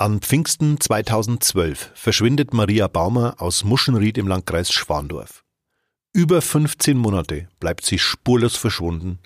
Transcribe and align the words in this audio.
An 0.00 0.20
Pfingsten 0.22 0.80
2012 0.80 1.90
verschwindet 1.92 2.54
Maria 2.54 2.88
Baumer 2.88 3.34
aus 3.36 3.64
Muschenried 3.64 4.16
im 4.16 4.28
Landkreis 4.28 4.72
Schwandorf. 4.72 5.44
Über 6.14 6.40
15 6.40 6.96
Monate 6.96 7.48
bleibt 7.60 7.84
sie 7.84 7.98
spurlos 7.98 8.56
verschwunden, 8.56 9.18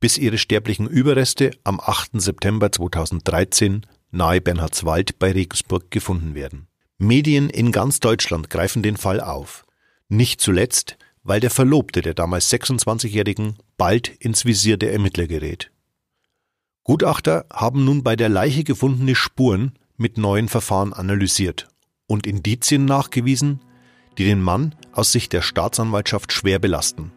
bis 0.00 0.16
ihre 0.16 0.38
sterblichen 0.38 0.86
Überreste 0.86 1.50
am 1.62 1.78
8. 1.78 2.22
September 2.22 2.72
2013 2.72 3.84
nahe 4.12 4.40
Bernhardswald 4.40 5.18
bei 5.18 5.30
Regensburg 5.30 5.90
gefunden 5.90 6.34
werden. 6.34 6.68
Medien 6.96 7.50
in 7.50 7.70
ganz 7.70 8.00
Deutschland 8.00 8.48
greifen 8.48 8.82
den 8.82 8.96
Fall 8.96 9.20
auf. 9.20 9.66
Nicht 10.08 10.40
zuletzt, 10.40 10.96
weil 11.22 11.40
der 11.40 11.50
Verlobte 11.50 12.00
der 12.00 12.14
damals 12.14 12.50
26-Jährigen 12.50 13.58
bald 13.76 14.08
ins 14.08 14.46
Visier 14.46 14.78
der 14.78 14.94
Ermittler 14.94 15.26
gerät. 15.26 15.70
Gutachter 16.82 17.44
haben 17.52 17.84
nun 17.84 18.02
bei 18.02 18.16
der 18.16 18.30
Leiche 18.30 18.64
gefundene 18.64 19.14
Spuren 19.14 19.78
mit 19.96 20.18
neuen 20.18 20.48
Verfahren 20.48 20.92
analysiert 20.92 21.68
und 22.06 22.26
Indizien 22.26 22.84
nachgewiesen, 22.84 23.60
die 24.18 24.24
den 24.24 24.42
Mann 24.42 24.74
aus 24.92 25.12
Sicht 25.12 25.32
der 25.32 25.42
Staatsanwaltschaft 25.42 26.32
schwer 26.32 26.58
belasten. 26.58 27.12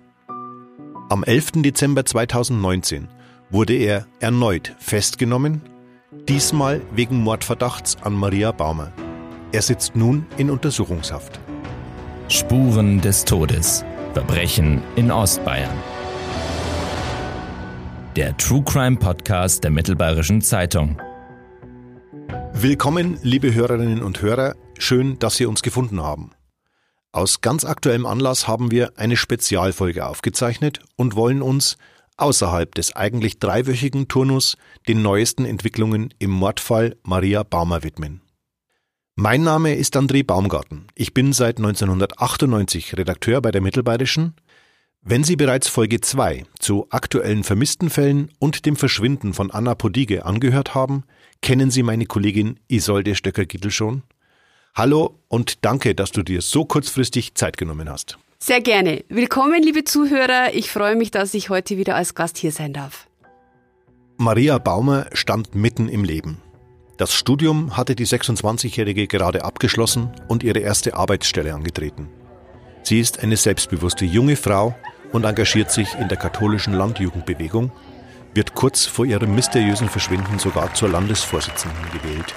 Am 1.10 1.24
11. 1.24 1.64
Dezember 1.64 2.06
2019 2.06 3.08
wurde 3.50 3.74
er 3.74 4.08
erneut 4.20 4.76
festgenommen, 4.80 5.62
diesmal 6.28 6.82
wegen 6.92 7.22
Mordverdachts 7.22 7.98
an 8.02 8.14
Maria 8.14 8.52
Baumer. 8.52 8.92
Er 9.52 9.62
sitzt 9.62 9.96
nun 9.96 10.26
in 10.38 10.50
Untersuchungshaft. 10.50 11.40
Spuren 12.28 13.00
des 13.00 13.24
Todes. 13.24 13.86
Verbrechen 14.14 14.82
in 14.96 15.12
Ostbayern. 15.12 15.78
Der 18.16 18.36
True 18.36 18.64
Crime 18.64 18.98
Podcast 18.98 19.64
der 19.64 19.72
Mittelbayerischen 19.72 20.42
Zeitung. 20.42 21.00
Willkommen, 22.60 23.20
liebe 23.22 23.54
Hörerinnen 23.54 24.02
und 24.02 24.24
Hörer. 24.24 24.56
Schön, 24.80 25.20
dass 25.20 25.36
Sie 25.36 25.46
uns 25.46 25.62
gefunden 25.62 26.02
haben. 26.02 26.32
Aus 27.12 27.42
ganz 27.42 27.64
aktuellem 27.64 28.08
Anlass 28.08 28.48
haben 28.48 28.72
wir 28.72 28.94
eine 28.98 29.16
Spezialfolge 29.16 30.08
aufgezeichnet 30.08 30.80
und 30.96 31.16
wollen 31.16 31.44
uns 31.44 31.78
außerhalb 32.18 32.74
des 32.74 32.96
eigentlich 32.96 33.38
dreiwöchigen 33.38 34.08
Turnus 34.08 34.58
den 34.88 35.04
neuesten 35.04 35.46
Entwicklungen 35.46 36.12
im 36.18 36.32
Mordfall 36.32 36.98
Maria 37.04 37.44
Baumer 37.44 37.84
widmen. 37.84 38.22
Mein 39.14 39.44
Name 39.44 39.76
ist 39.76 39.96
André 39.96 40.26
Baumgarten. 40.26 40.88
Ich 40.96 41.14
bin 41.14 41.34
seit 41.34 41.58
1998 41.58 42.98
Redakteur 42.98 43.40
bei 43.40 43.52
der 43.52 43.62
Mittelbayerischen. 43.62 44.34
Wenn 45.04 45.24
Sie 45.24 45.36
bereits 45.36 45.68
Folge 45.68 46.02
2 46.02 46.46
zu 46.58 46.88
aktuellen 46.90 47.44
vermissten 47.44 47.92
Fällen 47.92 48.32
und 48.40 48.66
dem 48.66 48.76
Verschwinden 48.76 49.36
von 49.36 49.52
Anna 49.52 49.76
Podige 49.76 50.26
angehört 50.26 50.74
haben, 50.74 51.04
Kennen 51.42 51.72
Sie 51.72 51.84
meine 51.84 52.06
Kollegin 52.06 52.60
Isolde 52.68 53.16
Stöcker-Gittel 53.16 53.72
schon? 53.72 54.04
Hallo 54.76 55.20
und 55.28 55.66
danke, 55.66 55.96
dass 55.96 56.12
du 56.12 56.24
dir 56.24 56.42
so 56.42 56.66
kurzfristig 56.66 57.36
Zeit 57.36 57.58
genommen 57.58 57.90
hast. 57.90 58.18
Sehr 58.40 58.62
gerne. 58.62 59.04
Willkommen, 59.10 59.64
liebe 59.64 59.84
Zuhörer. 59.84 60.54
Ich 60.54 60.70
freue 60.70 60.96
mich, 60.96 61.10
dass 61.10 61.34
ich 61.34 61.50
heute 61.50 61.78
wieder 61.78 61.96
als 61.96 62.14
Gast 62.14 62.38
hier 62.38 62.52
sein 62.52 62.74
darf. 62.74 63.08
Maria 64.18 64.58
Baumer 64.58 65.08
stand 65.14 65.56
mitten 65.56 65.90
im 65.90 66.04
Leben. 66.04 66.42
Das 66.98 67.14
Studium 67.14 67.78
hatte 67.78 67.96
die 67.96 68.08
26-Jährige 68.08 69.08
gerade 69.08 69.44
abgeschlossen 69.46 70.12
und 70.28 70.44
ihre 70.44 70.60
erste 70.60 70.96
Arbeitsstelle 70.96 71.54
angetreten. 71.54 72.10
Sie 72.84 73.00
ist 73.00 73.20
eine 73.20 73.38
selbstbewusste 73.38 74.06
junge 74.06 74.36
Frau 74.36 74.76
und 75.12 75.24
engagiert 75.24 75.72
sich 75.72 75.94
in 76.00 76.08
der 76.08 76.18
katholischen 76.18 76.74
Landjugendbewegung 76.74 77.72
wird 78.38 78.54
kurz 78.54 78.86
vor 78.86 79.06
ihrem 79.06 79.36
mysteriösen 79.36 79.90
Verschwinden 79.90 80.40
sogar 80.40 80.74
zur 80.74 80.88
Landesvorsitzenden 80.88 81.84
gewählt. 81.92 82.34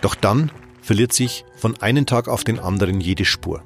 Doch 0.00 0.16
dann 0.16 0.50
verliert 0.82 1.12
sich 1.12 1.44
von 1.56 1.80
einem 1.80 2.06
Tag 2.06 2.26
auf 2.26 2.42
den 2.42 2.58
anderen 2.58 3.00
jede 3.00 3.24
Spur. 3.24 3.62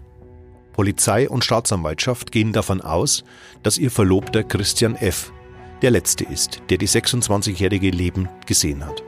Polizei 0.72 1.28
und 1.28 1.44
Staatsanwaltschaft 1.44 2.30
gehen 2.32 2.52
davon 2.52 2.80
aus, 2.80 3.24
dass 3.62 3.78
ihr 3.78 3.90
Verlobter 3.90 4.44
Christian 4.44 4.96
F. 4.96 5.32
der 5.80 5.92
Letzte 5.92 6.24
ist, 6.24 6.60
der 6.68 6.78
die 6.78 6.88
26-jährige 6.88 7.90
lebend 7.90 8.28
gesehen 8.46 8.84
hat 8.84 9.02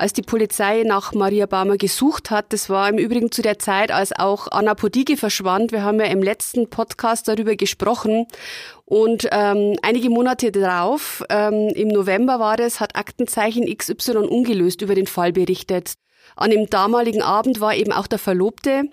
als 0.00 0.14
die 0.14 0.22
Polizei 0.22 0.82
nach 0.84 1.12
Maria 1.12 1.44
Baumer 1.44 1.76
gesucht 1.76 2.30
hat. 2.30 2.52
Das 2.54 2.70
war 2.70 2.88
im 2.88 2.96
Übrigen 2.96 3.30
zu 3.30 3.42
der 3.42 3.58
Zeit, 3.58 3.90
als 3.90 4.12
auch 4.18 4.48
Anna 4.50 4.74
Podige 4.74 5.18
verschwand. 5.18 5.72
Wir 5.72 5.82
haben 5.82 6.00
ja 6.00 6.06
im 6.06 6.22
letzten 6.22 6.70
Podcast 6.70 7.28
darüber 7.28 7.54
gesprochen. 7.54 8.26
Und 8.86 9.28
ähm, 9.30 9.76
einige 9.82 10.08
Monate 10.08 10.52
darauf, 10.52 11.22
ähm, 11.28 11.68
im 11.74 11.88
November 11.88 12.40
war 12.40 12.56
das, 12.56 12.80
hat 12.80 12.96
Aktenzeichen 12.96 13.66
XY 13.66 14.16
ungelöst 14.26 14.80
über 14.80 14.94
den 14.94 15.06
Fall 15.06 15.32
berichtet. 15.32 15.94
An 16.34 16.50
dem 16.50 16.70
damaligen 16.70 17.22
Abend 17.22 17.60
war 17.60 17.74
eben 17.74 17.92
auch 17.92 18.06
der 18.06 18.18
Verlobte 18.18 18.84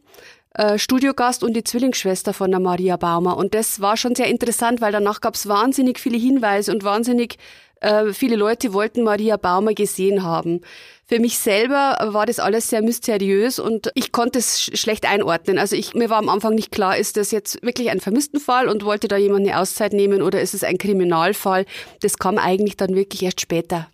äh, 0.56 0.78
Studiogast 0.78 1.42
und 1.42 1.54
die 1.54 1.64
Zwillingsschwester 1.64 2.34
von 2.34 2.52
der 2.52 2.60
Maria 2.60 2.98
Baumer. 2.98 3.38
Und 3.38 3.54
das 3.54 3.80
war 3.80 3.96
schon 3.96 4.14
sehr 4.14 4.28
interessant, 4.28 4.82
weil 4.82 4.92
danach 4.92 5.22
gab 5.22 5.36
es 5.36 5.48
wahnsinnig 5.48 6.00
viele 6.00 6.18
Hinweise 6.18 6.74
und 6.74 6.84
wahnsinnig 6.84 7.38
äh, 7.82 8.12
viele 8.14 8.36
Leute 8.36 8.74
wollten 8.74 9.04
Maria 9.04 9.38
Baumer 9.38 9.74
gesehen 9.74 10.24
haben. 10.24 10.62
Für 11.10 11.20
mich 11.20 11.40
selber 11.40 11.98
war 12.12 12.26
das 12.26 12.38
alles 12.40 12.68
sehr 12.68 12.82
mysteriös 12.82 13.60
und 13.60 13.90
ich 13.96 14.12
konnte 14.12 14.40
es 14.40 14.62
schlecht 14.62 15.06
einordnen. 15.10 15.58
Also 15.58 15.78
ich, 15.78 15.94
mir 15.94 16.10
war 16.10 16.18
am 16.18 16.28
Anfang 16.28 16.54
nicht 16.54 16.70
klar, 16.70 16.98
ist 16.98 17.16
das 17.16 17.32
jetzt 17.32 17.64
wirklich 17.64 17.92
ein 17.92 18.02
Vermisstenfall 18.02 18.68
und 18.68 18.84
wollte 18.84 19.08
da 19.08 19.16
jemand 19.16 19.48
eine 19.48 19.58
Auszeit 19.58 19.94
nehmen 19.94 20.22
oder 20.22 20.42
ist 20.42 20.54
es 20.54 20.66
ein 20.66 20.78
Kriminalfall? 20.78 21.66
Das 22.02 22.18
kam 22.18 22.38
eigentlich 22.38 22.76
dann 22.76 22.94
wirklich 22.94 23.24
erst 23.24 23.40
später. 23.40 23.88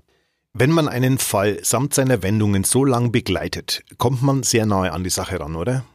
Wenn 0.53 0.71
man 0.71 0.87
einen 0.87 1.19
Fall 1.19 1.59
samt 1.63 1.93
seiner 1.93 2.23
Wendungen 2.23 2.63
so 2.63 2.83
lang 2.83 3.11
begleitet, 3.11 3.83
kommt 3.99 4.23
man 4.23 4.41
sehr 4.41 4.65
nahe 4.65 4.91
an 4.91 5.03
die 5.03 5.11
Sache 5.11 5.39
ran, 5.39 5.55
oder? 5.55 5.85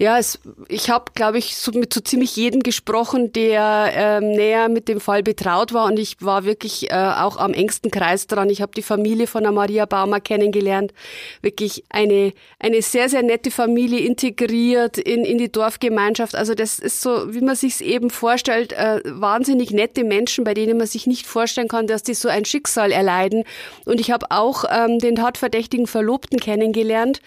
Ja, 0.00 0.16
es, 0.18 0.38
ich 0.68 0.88
habe, 0.88 1.12
glaube 1.14 1.36
ich, 1.36 1.56
so 1.56 1.72
mit 1.72 1.92
so 1.92 2.00
ziemlich 2.00 2.34
jedem 2.34 2.62
gesprochen, 2.62 3.32
der 3.34 3.90
ähm, 3.94 4.30
näher 4.30 4.70
mit 4.70 4.88
dem 4.88 4.98
Fall 4.98 5.22
betraut 5.22 5.74
war 5.74 5.84
und 5.84 5.98
ich 5.98 6.16
war 6.22 6.46
wirklich 6.46 6.90
äh, 6.90 6.94
auch 6.94 7.36
am 7.36 7.52
engsten 7.52 7.90
Kreis 7.90 8.26
dran. 8.26 8.48
Ich 8.48 8.62
habe 8.62 8.72
die 8.74 8.80
Familie 8.80 9.26
von 9.26 9.42
der 9.42 9.52
Maria 9.52 9.84
Baumer 9.84 10.18
kennengelernt. 10.20 10.94
Wirklich 11.42 11.84
eine, 11.90 12.32
eine 12.58 12.80
sehr, 12.80 13.10
sehr 13.10 13.22
nette 13.22 13.50
Familie 13.50 14.00
integriert 14.00 14.96
in, 14.96 15.22
in 15.26 15.36
die 15.36 15.52
Dorfgemeinschaft. 15.52 16.34
Also 16.34 16.54
das 16.54 16.78
ist 16.78 17.02
so, 17.02 17.34
wie 17.34 17.42
man 17.42 17.54
sich 17.54 17.84
eben 17.84 18.08
vorstellt, 18.08 18.72
äh, 18.72 19.02
wahnsinnig 19.04 19.70
nette 19.70 20.04
Menschen, 20.04 20.44
bei 20.44 20.54
denen 20.54 20.78
man 20.78 20.86
sich 20.86 21.06
nicht 21.06 21.26
vorstellen 21.26 21.68
kann, 21.68 21.86
dass 21.86 22.02
die 22.02 22.14
so 22.14 22.30
ein 22.30 22.46
Schicksal 22.46 22.90
erleiden. 22.90 23.44
Und 23.84 24.00
ich 24.00 24.10
habe 24.10 24.30
auch 24.30 24.64
ähm, 24.70 24.98
den 24.98 25.16
tatverdächtigen 25.16 25.86
Verlobten 25.86 26.40
kennengelernt 26.40 27.20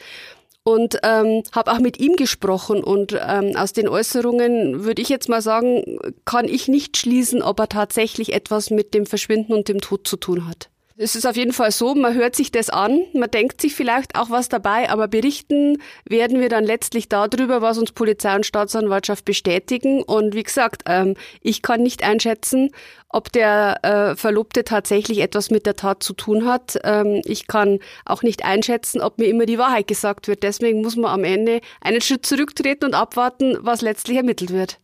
und 0.64 0.98
ähm, 1.04 1.44
habe 1.52 1.72
auch 1.72 1.80
mit 1.80 2.00
ihm 2.00 2.16
gesprochen 2.16 2.84
und 2.84 3.14
ähm, 3.14 3.56
aus 3.56 3.74
den 3.74 3.88
Äußerungen 3.88 4.84
würde 4.84 5.02
ich 5.02 5.10
jetzt 5.10 5.30
mal 5.30 5.42
sagen, 5.42 6.00
kann 6.26 6.48
ich 6.48 6.68
nicht 6.68 6.98
schließen, 6.98 7.42
ob 7.42 7.60
er 7.60 7.70
tatsächlich 7.70 8.34
etwas 8.34 8.70
mit 8.70 8.94
dem 8.94 9.06
Verschwinden 9.06 9.54
und 9.54 9.68
dem 9.68 9.82
Tod 9.82 10.08
zu 10.08 10.18
tun 10.18 10.48
hat. 10.48 10.70
Es 10.96 11.16
ist 11.16 11.26
auf 11.26 11.36
jeden 11.36 11.54
Fall 11.54 11.72
so, 11.72 11.96
man 11.96 12.14
hört 12.14 12.36
sich 12.36 12.52
das 12.52 12.70
an, 12.70 13.02
man 13.14 13.32
denkt 13.32 13.60
sich 13.60 13.74
vielleicht 13.74 14.16
auch 14.16 14.30
was 14.30 14.48
dabei, 14.48 14.92
aber 14.92 15.08
berichten 15.08 15.82
werden 16.08 16.40
wir 16.40 16.50
dann 16.50 16.66
letztlich 16.66 17.10
darüber, 17.10 17.64
was 17.64 17.80
uns 17.80 17.92
Polizei 17.94 18.36
und 18.36 18.46
Staatsanwaltschaft 18.46 19.26
bestätigen. 19.26 20.04
Und 20.04 20.36
wie 20.36 20.44
gesagt, 20.44 20.84
ähm, 20.86 21.16
ich 21.42 21.64
kann 21.64 21.82
nicht 21.82 22.04
einschätzen, 22.04 22.70
ob 23.10 23.32
der 23.32 23.80
äh, 23.84 24.16
Verlobte 24.16 24.64
tatsächlich 24.64 25.20
etwas 25.20 25.50
mit 25.50 25.66
der 25.66 25.76
Tat 25.76 26.04
zu 26.04 26.14
tun 26.14 26.46
hat. 26.46 26.80
Ähm, 26.84 27.22
ich 27.26 27.48
kann 27.48 27.80
auch 28.06 28.22
nicht 28.22 28.46
einschätzen, 28.46 29.02
ob 29.02 29.18
mir 29.18 29.26
immer 29.26 29.48
die 29.48 29.58
Wahrheit 29.58 29.88
gesagt 29.88 30.28
wird. 30.28 30.44
Deswegen 30.44 30.84
muss 30.84 30.96
man 30.96 31.12
am 31.12 31.24
Ende 31.24 31.62
einen 31.82 32.02
Schritt 32.02 32.24
zurücktreten 32.24 32.86
und 32.86 32.94
abwarten, 32.94 33.58
was 33.62 33.82
letztlich 33.82 34.18
ermittelt 34.18 34.52
wird. 34.52 34.80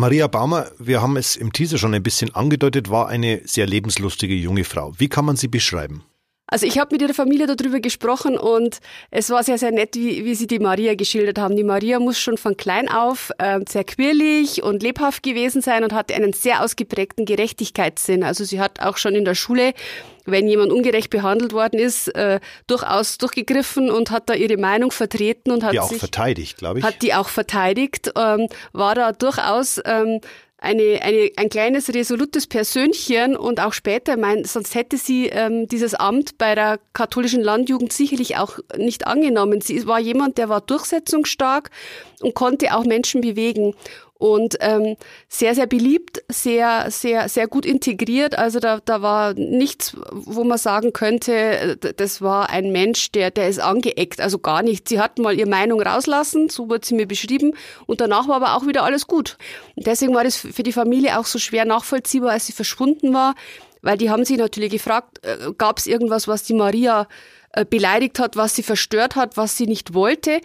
Maria 0.00 0.28
Baumer, 0.28 0.70
wir 0.78 1.02
haben 1.02 1.18
es 1.18 1.36
im 1.36 1.52
Teaser 1.52 1.76
schon 1.76 1.92
ein 1.92 2.02
bisschen 2.02 2.34
angedeutet, 2.34 2.88
war 2.88 3.08
eine 3.08 3.42
sehr 3.44 3.66
lebenslustige 3.66 4.32
junge 4.34 4.64
Frau. 4.64 4.94
Wie 4.96 5.10
kann 5.10 5.26
man 5.26 5.36
sie 5.36 5.48
beschreiben? 5.48 6.04
Also 6.50 6.66
ich 6.66 6.78
habe 6.78 6.92
mit 6.92 7.00
ihrer 7.02 7.14
Familie 7.14 7.46
darüber 7.46 7.80
gesprochen 7.80 8.36
und 8.36 8.80
es 9.10 9.30
war 9.30 9.42
sehr, 9.44 9.56
sehr 9.56 9.70
nett, 9.70 9.94
wie, 9.94 10.24
wie 10.24 10.34
sie 10.34 10.46
die 10.46 10.58
Maria 10.58 10.94
geschildert 10.94 11.38
haben. 11.38 11.56
Die 11.56 11.64
Maria 11.64 12.00
muss 12.00 12.18
schon 12.18 12.36
von 12.36 12.56
klein 12.56 12.88
auf 12.88 13.30
äh, 13.38 13.60
sehr 13.68 13.84
quirlig 13.84 14.62
und 14.62 14.82
lebhaft 14.82 15.22
gewesen 15.22 15.62
sein 15.62 15.84
und 15.84 15.92
hatte 15.92 16.14
einen 16.14 16.32
sehr 16.32 16.62
ausgeprägten 16.62 17.24
Gerechtigkeitssinn. 17.24 18.24
Also 18.24 18.44
sie 18.44 18.60
hat 18.60 18.80
auch 18.80 18.96
schon 18.96 19.14
in 19.14 19.24
der 19.24 19.36
Schule, 19.36 19.74
wenn 20.26 20.48
jemand 20.48 20.72
ungerecht 20.72 21.10
behandelt 21.10 21.52
worden 21.52 21.78
ist, 21.78 22.08
äh, 22.14 22.40
durchaus 22.66 23.18
durchgegriffen 23.18 23.90
und 23.90 24.10
hat 24.10 24.28
da 24.28 24.34
ihre 24.34 24.56
Meinung 24.56 24.90
vertreten 24.90 25.52
und 25.52 25.62
hat 25.62 25.72
die 25.72 25.80
auch 25.80 25.88
sich, 25.88 25.98
verteidigt, 25.98 26.58
glaube 26.58 26.80
ich. 26.80 26.84
Hat 26.84 27.02
die 27.02 27.14
auch 27.14 27.28
verteidigt, 27.28 28.12
ähm, 28.16 28.48
war 28.72 28.94
da 28.94 29.12
durchaus 29.12 29.80
ähm, 29.84 30.20
eine, 30.60 31.00
eine, 31.02 31.30
ein 31.36 31.48
kleines 31.48 31.92
resolutes 31.94 32.46
Persönchen 32.46 33.36
und 33.36 33.60
auch 33.60 33.72
später, 33.72 34.16
mein, 34.16 34.44
sonst 34.44 34.74
hätte 34.74 34.98
sie 34.98 35.26
ähm, 35.26 35.66
dieses 35.66 35.94
Amt 35.94 36.36
bei 36.36 36.54
der 36.54 36.78
katholischen 36.92 37.42
Landjugend 37.42 37.92
sicherlich 37.92 38.36
auch 38.36 38.58
nicht 38.76 39.06
angenommen. 39.06 39.62
Sie 39.62 39.86
war 39.86 39.98
jemand, 39.98 40.36
der 40.36 40.50
war 40.50 40.60
durchsetzungsstark 40.60 41.70
und 42.20 42.34
konnte 42.34 42.74
auch 42.74 42.84
Menschen 42.84 43.22
bewegen. 43.22 43.74
Und 44.20 44.58
ähm, 44.60 44.96
sehr, 45.28 45.54
sehr 45.54 45.66
beliebt, 45.66 46.22
sehr, 46.28 46.90
sehr, 46.90 47.30
sehr 47.30 47.48
gut 47.48 47.64
integriert. 47.64 48.38
Also 48.38 48.60
da, 48.60 48.78
da 48.84 49.00
war 49.00 49.32
nichts, 49.32 49.96
wo 50.12 50.44
man 50.44 50.58
sagen 50.58 50.92
könnte, 50.92 51.78
das 51.96 52.20
war 52.20 52.50
ein 52.50 52.70
Mensch, 52.70 53.12
der, 53.12 53.30
der 53.30 53.48
ist 53.48 53.60
angeeckt, 53.60 54.20
also 54.20 54.38
gar 54.38 54.62
nicht. 54.62 54.90
Sie 54.90 55.00
hat 55.00 55.18
mal 55.18 55.36
ihre 55.36 55.48
Meinung 55.48 55.80
rauslassen, 55.80 56.50
so 56.50 56.68
wurde 56.68 56.86
sie 56.86 56.94
mir 56.94 57.06
beschrieben, 57.06 57.56
und 57.86 58.02
danach 58.02 58.28
war 58.28 58.36
aber 58.36 58.56
auch 58.56 58.66
wieder 58.66 58.84
alles 58.84 59.06
gut. 59.06 59.38
Und 59.74 59.86
deswegen 59.86 60.14
war 60.14 60.22
das 60.22 60.36
für 60.36 60.62
die 60.62 60.72
Familie 60.72 61.18
auch 61.18 61.24
so 61.24 61.38
schwer 61.38 61.64
nachvollziehbar, 61.64 62.32
als 62.32 62.46
sie 62.46 62.52
verschwunden 62.52 63.14
war, 63.14 63.34
weil 63.80 63.96
die 63.96 64.10
haben 64.10 64.26
sich 64.26 64.36
natürlich 64.36 64.70
gefragt, 64.70 65.24
äh, 65.24 65.50
gab 65.56 65.78
es 65.78 65.86
irgendwas, 65.86 66.28
was 66.28 66.42
die 66.42 66.52
Maria 66.52 67.08
äh, 67.52 67.64
beleidigt 67.64 68.18
hat, 68.18 68.36
was 68.36 68.54
sie 68.54 68.62
verstört 68.62 69.16
hat, 69.16 69.38
was 69.38 69.56
sie 69.56 69.66
nicht 69.66 69.94
wollte. 69.94 70.42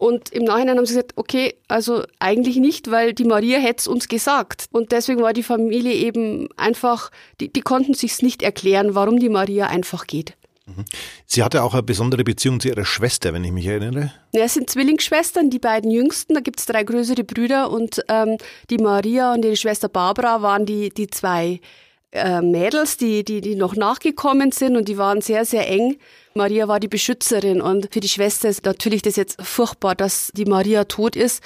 Und 0.00 0.30
im 0.30 0.44
Nachhinein 0.44 0.78
haben 0.78 0.86
sie 0.86 0.94
gesagt, 0.94 1.12
okay, 1.16 1.56
also 1.68 2.04
eigentlich 2.20 2.56
nicht, 2.56 2.90
weil 2.90 3.12
die 3.12 3.24
Maria 3.24 3.58
hätte 3.58 3.80
es 3.80 3.86
uns 3.86 4.08
gesagt. 4.08 4.64
Und 4.72 4.92
deswegen 4.92 5.20
war 5.20 5.34
die 5.34 5.42
Familie 5.42 5.92
eben 5.92 6.48
einfach, 6.56 7.10
die, 7.38 7.52
die 7.52 7.60
konnten 7.60 7.92
sich's 7.92 8.22
nicht 8.22 8.42
erklären, 8.42 8.94
warum 8.94 9.18
die 9.18 9.28
Maria 9.28 9.66
einfach 9.66 10.06
geht. 10.06 10.38
Mhm. 10.64 10.86
Sie 11.26 11.42
hatte 11.42 11.62
auch 11.62 11.74
eine 11.74 11.82
besondere 11.82 12.24
Beziehung 12.24 12.60
zu 12.60 12.68
ihrer 12.68 12.86
Schwester, 12.86 13.34
wenn 13.34 13.44
ich 13.44 13.52
mich 13.52 13.66
erinnere. 13.66 14.10
Ja, 14.32 14.44
es 14.44 14.54
sind 14.54 14.70
Zwillingsschwestern, 14.70 15.50
die 15.50 15.58
beiden 15.58 15.90
jüngsten. 15.90 16.32
Da 16.32 16.40
gibt 16.40 16.60
es 16.60 16.64
drei 16.64 16.82
größere 16.82 17.22
Brüder 17.22 17.70
und 17.70 18.02
ähm, 18.08 18.38
die 18.70 18.78
Maria 18.78 19.34
und 19.34 19.44
ihre 19.44 19.56
Schwester 19.56 19.90
Barbara 19.90 20.40
waren 20.40 20.64
die, 20.64 20.88
die 20.88 21.08
zwei 21.08 21.60
äh, 22.12 22.40
Mädels, 22.40 22.96
die, 22.96 23.24
die, 23.24 23.40
die 23.40 23.54
noch 23.54 23.76
nachgekommen 23.76 24.52
sind 24.52 24.76
und 24.76 24.88
die 24.88 24.98
waren 24.98 25.20
sehr, 25.20 25.44
sehr 25.44 25.68
eng. 25.68 25.96
Maria 26.34 26.68
war 26.68 26.80
die 26.80 26.88
Beschützerin 26.88 27.60
und 27.60 27.88
für 27.92 28.00
die 28.00 28.08
Schwester 28.08 28.48
ist 28.48 28.64
natürlich 28.64 29.02
das 29.02 29.16
jetzt 29.16 29.40
furchtbar, 29.42 29.94
dass 29.94 30.30
die 30.34 30.44
Maria 30.44 30.84
tot 30.84 31.16
ist. 31.16 31.42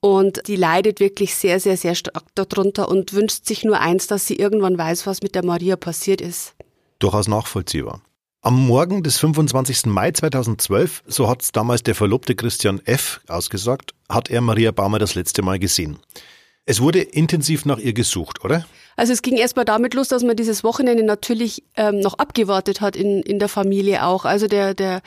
Und 0.00 0.46
die 0.46 0.56
leidet 0.56 1.00
wirklich 1.00 1.34
sehr, 1.34 1.58
sehr, 1.58 1.76
sehr 1.76 1.96
stark 1.96 2.24
darunter 2.36 2.88
und 2.88 3.12
wünscht 3.14 3.46
sich 3.46 3.64
nur 3.64 3.80
eins, 3.80 4.06
dass 4.06 4.26
sie 4.26 4.36
irgendwann 4.36 4.78
weiß, 4.78 5.06
was 5.06 5.22
mit 5.22 5.34
der 5.34 5.44
Maria 5.44 5.76
passiert 5.76 6.20
ist. 6.20 6.54
Durchaus 7.00 7.26
nachvollziehbar. 7.26 8.00
Am 8.40 8.66
Morgen 8.66 9.02
des 9.02 9.18
25. 9.18 9.86
Mai 9.86 10.12
2012, 10.12 11.02
so 11.06 11.28
hat 11.28 11.42
es 11.42 11.50
damals 11.50 11.82
der 11.82 11.96
Verlobte 11.96 12.36
Christian 12.36 12.80
F. 12.84 13.20
ausgesagt, 13.26 13.94
hat 14.08 14.30
er 14.30 14.40
Maria 14.40 14.70
Baumer 14.70 15.00
das 15.00 15.16
letzte 15.16 15.42
Mal 15.42 15.58
gesehen. 15.58 15.98
Es 16.64 16.80
wurde 16.80 17.00
intensiv 17.00 17.64
nach 17.64 17.78
ihr 17.78 17.92
gesucht, 17.92 18.44
oder? 18.44 18.64
Also 18.98 19.12
es 19.12 19.22
ging 19.22 19.36
erstmal 19.36 19.64
damit 19.64 19.94
los, 19.94 20.08
dass 20.08 20.24
man 20.24 20.34
dieses 20.34 20.64
Wochenende 20.64 21.04
natürlich 21.04 21.62
ähm, 21.76 22.00
noch 22.00 22.14
abgewartet 22.14 22.80
hat 22.80 22.96
in, 22.96 23.22
in 23.22 23.38
der 23.38 23.48
Familie 23.48 24.04
auch. 24.04 24.24
Also 24.24 24.48
der, 24.48 24.74
der 24.74 25.02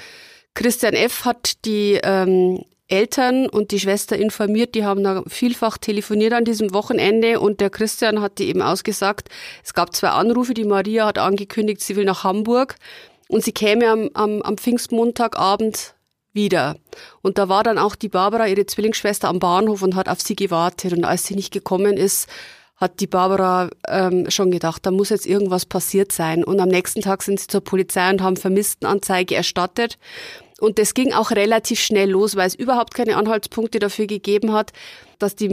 Christian 0.54 0.94
F. 0.94 1.26
hat 1.26 1.66
die 1.66 2.00
ähm, 2.02 2.64
Eltern 2.88 3.50
und 3.50 3.72
die 3.72 3.82
Schwester 3.82 4.16
informiert, 4.16 4.76
die 4.76 4.86
haben 4.86 5.04
da 5.04 5.24
vielfach 5.28 5.78
telefoniert 5.78 6.32
an 6.32 6.46
diesem 6.46 6.74
Wochenende 6.74 7.42
und 7.42 7.60
der 7.60 7.70
Christian 7.70 8.22
hat 8.22 8.38
die 8.38 8.48
eben 8.48 8.62
ausgesagt, 8.62 9.28
es 9.62 9.74
gab 9.74 9.94
zwei 9.94 10.12
Anrufe, 10.12 10.54
die 10.54 10.64
Maria 10.64 11.06
hat 11.06 11.18
angekündigt, 11.18 11.82
sie 11.82 11.98
will 11.98 12.06
nach 12.06 12.24
Hamburg 12.24 12.78
und 13.28 13.44
sie 13.44 13.52
käme 13.52 13.90
am, 13.90 14.10
am, 14.14 14.42
am 14.42 14.58
Pfingstmontagabend 14.58 15.96
wieder. 16.32 16.78
Und 17.22 17.38
da 17.38 17.50
war 17.50 17.64
dann 17.64 17.78
auch 17.78 17.96
die 17.98 18.08
Barbara, 18.08 18.48
ihre 18.48 18.66
Zwillingsschwester, 18.66 19.28
am 19.28 19.40
Bahnhof 19.40 19.82
und 19.82 19.96
hat 19.96 20.08
auf 20.08 20.22
sie 20.22 20.38
gewartet. 20.38 20.94
Und 20.94 21.04
als 21.04 21.26
sie 21.26 21.36
nicht 21.36 21.52
gekommen 21.52 21.98
ist, 21.98 22.30
hat 22.82 23.00
die 23.00 23.08
Barbara 23.08 23.70
ähm, 23.88 24.30
schon 24.32 24.50
gedacht, 24.50 24.86
da 24.86 24.92
muss 24.92 25.10
jetzt 25.10 25.28
irgendwas 25.28 25.68
passiert 25.68 26.12
sein. 26.12 26.44
Und 26.44 26.60
am 26.60 26.68
nächsten 26.68 27.02
Tag 27.02 27.22
sind 27.22 27.40
sie 27.40 27.48
zur 27.48 27.62
Polizei 27.62 28.10
und 28.10 28.22
haben 28.22 28.38
Vermisstenanzeige 28.38 29.36
erstattet. 29.36 30.00
Und 30.60 30.78
das 30.78 30.94
ging 30.94 31.14
auch 31.14 31.32
relativ 31.32 31.80
schnell 31.80 32.10
los, 32.10 32.36
weil 32.36 32.48
es 32.48 32.56
überhaupt 32.56 32.94
keine 32.94 33.18
Anhaltspunkte 33.18 33.80
dafür 33.80 34.06
gegeben 34.06 34.52
hat, 34.52 34.74
dass 35.18 35.36
die 35.36 35.50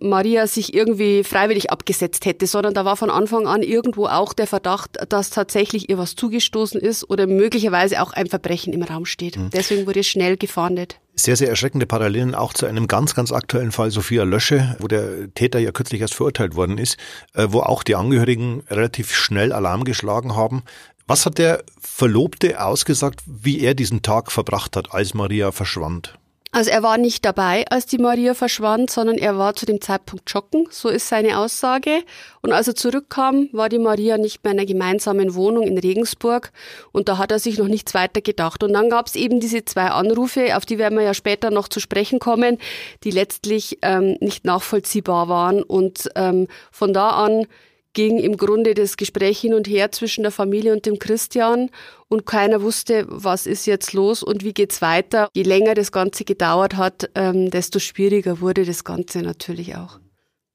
Maria 0.00 0.46
sich 0.46 0.74
irgendwie 0.74 1.24
freiwillig 1.24 1.70
abgesetzt 1.70 2.26
hätte, 2.26 2.46
sondern 2.46 2.74
da 2.74 2.84
war 2.84 2.96
von 2.96 3.10
Anfang 3.10 3.46
an 3.46 3.62
irgendwo 3.62 4.06
auch 4.06 4.32
der 4.32 4.46
Verdacht, 4.46 4.98
dass 5.08 5.30
tatsächlich 5.30 5.88
ihr 5.88 5.98
was 5.98 6.14
zugestoßen 6.14 6.80
ist 6.80 7.08
oder 7.08 7.26
möglicherweise 7.26 8.02
auch 8.02 8.12
ein 8.12 8.26
Verbrechen 8.26 8.72
im 8.72 8.82
Raum 8.82 9.06
steht. 9.06 9.36
Mhm. 9.36 9.50
Deswegen 9.50 9.86
wurde 9.86 10.02
schnell 10.02 10.36
gefahndet. 10.36 10.98
Sehr, 11.20 11.36
sehr 11.36 11.50
erschreckende 11.50 11.84
Parallelen 11.84 12.34
auch 12.34 12.54
zu 12.54 12.64
einem 12.64 12.88
ganz, 12.88 13.14
ganz 13.14 13.30
aktuellen 13.30 13.72
Fall 13.72 13.90
Sophia 13.90 14.22
Lösche, 14.22 14.74
wo 14.78 14.88
der 14.88 15.34
Täter 15.34 15.58
ja 15.58 15.70
kürzlich 15.70 16.00
erst 16.00 16.14
verurteilt 16.14 16.54
worden 16.54 16.78
ist, 16.78 16.96
äh, 17.34 17.48
wo 17.50 17.60
auch 17.60 17.82
die 17.82 17.94
Angehörigen 17.94 18.62
relativ 18.70 19.14
schnell 19.14 19.52
Alarm 19.52 19.84
geschlagen 19.84 20.34
haben. 20.34 20.62
Was 21.06 21.26
hat 21.26 21.36
der 21.36 21.62
Verlobte 21.78 22.64
ausgesagt, 22.64 23.20
wie 23.26 23.60
er 23.60 23.74
diesen 23.74 24.00
Tag 24.00 24.32
verbracht 24.32 24.76
hat, 24.76 24.94
als 24.94 25.12
Maria 25.12 25.52
verschwand? 25.52 26.18
Also 26.52 26.70
er 26.70 26.82
war 26.82 26.98
nicht 26.98 27.24
dabei, 27.24 27.64
als 27.70 27.86
die 27.86 27.98
Maria 27.98 28.34
verschwand, 28.34 28.90
sondern 28.90 29.18
er 29.18 29.38
war 29.38 29.54
zu 29.54 29.66
dem 29.66 29.80
Zeitpunkt 29.80 30.28
joggen, 30.32 30.66
so 30.70 30.88
ist 30.88 31.06
seine 31.06 31.38
Aussage. 31.38 32.02
Und 32.42 32.52
als 32.52 32.66
er 32.66 32.74
zurückkam, 32.74 33.48
war 33.52 33.68
die 33.68 33.78
Maria 33.78 34.18
nicht 34.18 34.42
mehr 34.42 34.52
in 34.52 34.58
einer 34.58 34.66
gemeinsamen 34.66 35.34
Wohnung 35.34 35.62
in 35.62 35.78
Regensburg 35.78 36.50
und 36.90 37.08
da 37.08 37.18
hat 37.18 37.30
er 37.30 37.38
sich 37.38 37.56
noch 37.58 37.68
nichts 37.68 37.94
weiter 37.94 38.20
gedacht. 38.20 38.64
Und 38.64 38.72
dann 38.72 38.90
gab 38.90 39.06
es 39.06 39.14
eben 39.14 39.38
diese 39.38 39.64
zwei 39.64 39.90
Anrufe, 39.90 40.56
auf 40.56 40.66
die 40.66 40.78
werden 40.78 40.98
wir 40.98 41.04
ja 41.04 41.14
später 41.14 41.52
noch 41.52 41.68
zu 41.68 41.78
sprechen 41.78 42.18
kommen, 42.18 42.58
die 43.04 43.12
letztlich 43.12 43.78
ähm, 43.82 44.16
nicht 44.20 44.44
nachvollziehbar 44.44 45.28
waren. 45.28 45.62
Und 45.62 46.08
ähm, 46.16 46.48
von 46.72 46.92
da 46.92 47.10
an 47.10 47.46
ging 47.92 48.18
im 48.18 48.36
Grunde 48.36 48.74
das 48.74 48.96
Gespräch 48.96 49.40
hin 49.40 49.54
und 49.54 49.68
her 49.68 49.92
zwischen 49.92 50.22
der 50.22 50.32
Familie 50.32 50.72
und 50.72 50.86
dem 50.86 50.98
Christian 50.98 51.70
und 52.08 52.26
keiner 52.26 52.62
wusste, 52.62 53.06
was 53.08 53.46
ist 53.46 53.66
jetzt 53.66 53.92
los 53.92 54.22
und 54.22 54.44
wie 54.44 54.52
geht's 54.52 54.82
weiter. 54.82 55.28
Je 55.34 55.42
länger 55.42 55.74
das 55.74 55.92
Ganze 55.92 56.24
gedauert 56.24 56.76
hat, 56.76 57.10
ähm, 57.14 57.50
desto 57.50 57.78
schwieriger 57.78 58.40
wurde 58.40 58.64
das 58.64 58.84
Ganze 58.84 59.22
natürlich 59.22 59.76
auch. 59.76 59.98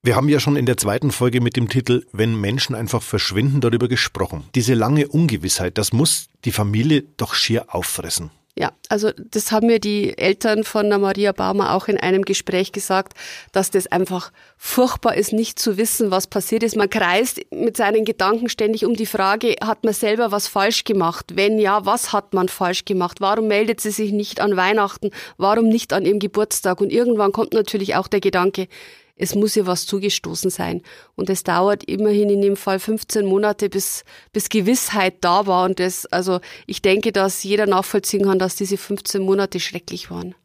Wir 0.04 0.16
haben 0.16 0.30
ja 0.30 0.40
schon 0.40 0.56
in 0.56 0.68
der 0.68 0.78
zweiten 0.78 1.10
Folge 1.10 1.42
mit 1.42 1.58
dem 1.58 1.68
Titel 1.68 2.06
Wenn 2.12 2.40
Menschen 2.40 2.76
einfach 2.76 3.02
verschwinden 3.02 3.60
darüber 3.60 3.88
gesprochen. 3.88 4.44
Diese 4.54 4.76
lange 4.76 5.08
Ungewissheit, 5.08 5.80
das 5.80 5.94
muss 5.94 6.28
die 6.46 6.52
Familie 6.52 7.04
doch 7.18 7.34
schier 7.34 7.74
auffressen. 7.74 8.30
Ja, 8.58 8.72
also 8.88 9.12
das 9.18 9.52
haben 9.52 9.68
mir 9.68 9.80
die 9.80 10.18
Eltern 10.18 10.64
von 10.64 10.88
der 10.90 10.98
Maria 10.98 11.34
Baumer 11.34 11.74
auch 11.74 11.90
in 11.90 11.98
einem 11.98 12.24
Gespräch 12.24 12.72
gesagt, 12.72 13.12
dass 13.52 13.70
das 13.70 13.88
einfach 13.88 14.32
furchtbar 14.58 15.16
ist, 15.16 15.34
nicht 15.34 15.60
zu 15.60 15.76
wissen, 15.76 16.10
was 16.10 16.28
passiert 16.28 16.64
ist. 16.64 16.78
Man 16.78 16.90
kreist 16.90 17.42
mit 17.52 17.76
seinen 17.76 18.06
Gedanken 18.06 18.48
ständig 18.48 18.86
um 18.86 18.96
die 18.96 19.06
Frage, 19.06 19.56
hat 19.62 19.84
man 19.84 19.94
selber 19.94 20.32
was 20.32 20.48
falsch 20.48 20.86
gemacht? 20.86 21.34
Wenn 21.36 21.60
ja, 21.60 21.86
was 21.86 22.14
hat 22.14 22.34
man 22.34 22.48
falsch 22.48 22.86
gemacht? 22.86 23.20
Warum 23.20 23.50
meldet 23.50 23.82
sie 23.82 23.92
sich 23.92 24.14
nicht 24.14 24.40
an 24.40 24.56
Weihnachten? 24.56 25.12
Warum 25.36 25.68
nicht 25.68 25.92
an 25.92 26.06
ihrem 26.06 26.20
Geburtstag? 26.20 26.80
Und 26.80 26.94
irgendwann 26.94 27.34
kommt 27.34 27.54
natürlich 27.54 27.96
auch 27.96 28.08
der 28.08 28.22
Gedanke, 28.22 28.70
es 29.16 29.34
muss 29.34 29.56
ihr 29.56 29.66
was 29.66 29.86
zugestoßen 29.86 30.50
sein. 30.50 30.82
Und 31.16 31.30
es 31.30 31.44
dauert 31.44 31.84
immerhin 31.86 32.30
in 32.30 32.42
dem 32.42 32.58
Fall 32.58 32.80
15 32.80 33.26
Monate, 33.26 33.70
bis, 33.70 34.04
bis 34.34 34.50
Gewissheit 34.50 35.16
da 35.22 35.48
war. 35.48 35.66
Und 35.66 35.80
das, 35.80 36.06
also 36.08 36.40
ich 36.68 36.82
denke, 36.82 37.12
dass 37.12 37.44
jeder 37.44 37.66
nachvollziehen 37.66 38.26
kann, 38.26 38.40
dass 38.40 38.56
diese 38.56 38.78
15 38.78 39.22
Monate 39.22 39.60
schrecklich 39.60 40.12
waren. 40.12 40.36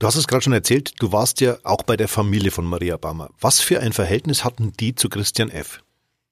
Du 0.00 0.06
hast 0.06 0.16
es 0.16 0.26
gerade 0.26 0.42
schon 0.42 0.52
erzählt, 0.52 0.92
du 0.98 1.12
warst 1.12 1.40
ja 1.40 1.56
auch 1.62 1.82
bei 1.82 1.96
der 1.96 2.08
Familie 2.08 2.50
von 2.50 2.66
Maria 2.66 2.96
Baumer. 2.96 3.30
Was 3.40 3.60
für 3.60 3.80
ein 3.80 3.92
Verhältnis 3.92 4.44
hatten 4.44 4.72
die 4.78 4.94
zu 4.94 5.08
Christian 5.08 5.50
F.? 5.50 5.80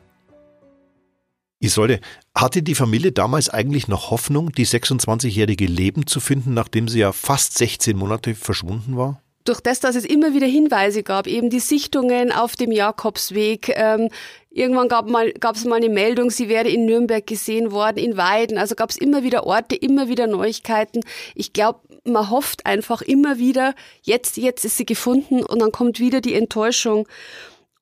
Isolde, 1.63 1.99
hatte 2.35 2.61
die 2.61 2.75
Familie 2.75 3.11
damals 3.11 3.49
eigentlich 3.49 3.87
noch 3.87 4.11
Hoffnung, 4.11 4.51
die 4.51 4.65
26-jährige 4.65 5.65
Leben 5.65 6.07
zu 6.07 6.19
finden, 6.19 6.53
nachdem 6.53 6.87
sie 6.87 6.99
ja 6.99 7.11
fast 7.11 7.57
16 7.57 7.97
Monate 7.97 8.35
verschwunden 8.35 8.97
war? 8.97 9.23
durch 9.45 9.59
das, 9.59 9.79
dass 9.79 9.95
es 9.95 10.05
immer 10.05 10.33
wieder 10.33 10.47
Hinweise 10.47 11.03
gab, 11.03 11.27
eben 11.27 11.49
die 11.49 11.59
Sichtungen 11.59 12.31
auf 12.31 12.55
dem 12.55 12.71
Jakobsweg. 12.71 13.73
Ähm, 13.75 14.09
irgendwann 14.49 14.87
gab 14.87 15.09
mal, 15.09 15.31
gab 15.33 15.55
es 15.55 15.65
mal 15.65 15.75
eine 15.75 15.89
Meldung, 15.89 16.29
sie 16.29 16.47
wäre 16.47 16.69
in 16.69 16.85
Nürnberg 16.85 17.25
gesehen 17.25 17.71
worden, 17.71 17.97
in 17.97 18.15
Weiden. 18.15 18.57
Also 18.57 18.75
gab 18.75 18.89
es 18.89 18.97
immer 18.97 19.23
wieder 19.23 19.45
Orte, 19.45 19.75
immer 19.75 20.07
wieder 20.07 20.27
Neuigkeiten. 20.27 21.01
Ich 21.35 21.51
glaube, 21.51 21.81
man 22.05 22.29
hofft 22.29 22.65
einfach 22.65 23.01
immer 23.01 23.37
wieder, 23.37 23.75
jetzt, 24.01 24.37
jetzt 24.37 24.65
ist 24.65 24.77
sie 24.77 24.85
gefunden 24.85 25.43
und 25.43 25.61
dann 25.61 25.71
kommt 25.71 25.99
wieder 25.99 26.21
die 26.21 26.35
Enttäuschung. 26.35 27.07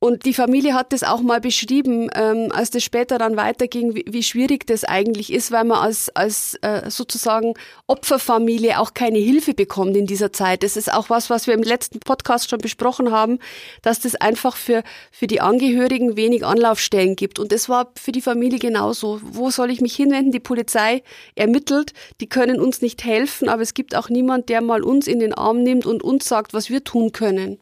Und 0.03 0.25
die 0.25 0.34
Familie 0.34 0.74
hat 0.74 0.93
das 0.93 1.03
auch 1.03 1.22
mal 1.22 1.39
beschrieben, 1.39 2.10
ähm, 2.15 2.51
als 2.51 2.72
das 2.72 2.84
später 2.84 3.20
dann 3.20 3.38
weiterging, 3.38 3.93
wie, 3.93 4.03
wie, 4.10 4.24
schwierig 4.24 4.65
das 4.65 4.84
eigentlich 4.84 5.31
ist, 5.31 5.51
weil 5.51 5.63
man 5.63 5.77
als, 5.77 6.10
als 6.15 6.55
äh, 6.63 6.89
sozusagen 6.89 7.53
Opferfamilie 7.86 8.79
auch 8.79 8.96
keine 8.96 9.20
Hilfe 9.20 9.53
bekommt 9.53 9.96
in 9.96 10.08
dieser 10.08 10.34
Zeit. 10.34 10.63
Das 10.63 10.75
ist 10.75 10.91
auch 10.91 11.12
was, 11.12 11.29
was 11.29 11.46
wir 11.46 11.53
im 11.53 11.62
letzten 11.62 12.00
Podcast 12.00 12.50
schon 12.50 12.58
besprochen 12.58 13.12
haben, 13.12 13.38
dass 13.84 14.00
das 14.00 14.15
einfach 14.15 14.55
für, 14.55 14.81
für 15.12 15.27
die 15.27 15.39
Angehörigen 15.39 16.17
wenig 16.17 16.43
Anlaufstellen 16.43 17.15
gibt. 17.15 17.38
Und 17.38 17.51
das 17.51 17.70
war 17.70 17.91
für 17.96 18.12
die 18.12 18.24
Familie 18.24 18.58
genauso. 18.58 19.20
Wo 19.22 19.51
soll 19.51 19.70
ich 19.70 19.81
mich 19.81 19.96
hinwenden? 19.96 20.31
Die 20.31 20.39
Polizei 20.39 21.03
ermittelt, 21.36 21.93
die 22.22 22.27
können 22.27 22.60
uns 22.60 22.81
nicht 22.81 23.03
helfen, 23.03 23.50
aber 23.50 23.62
es 23.62 23.75
gibt 23.75 23.96
auch 23.96 24.10
niemand, 24.10 24.50
der 24.50 24.62
mal 24.62 24.81
uns 24.81 25.05
in 25.05 25.20
den 25.20 25.36
Arm 25.36 25.62
nimmt 25.62 25.86
und 25.86 26.01
uns 26.01 26.25
sagt, 26.25 26.55
was 26.55 26.72
wir 26.72 26.84
tun 26.84 27.12
können. 27.12 27.61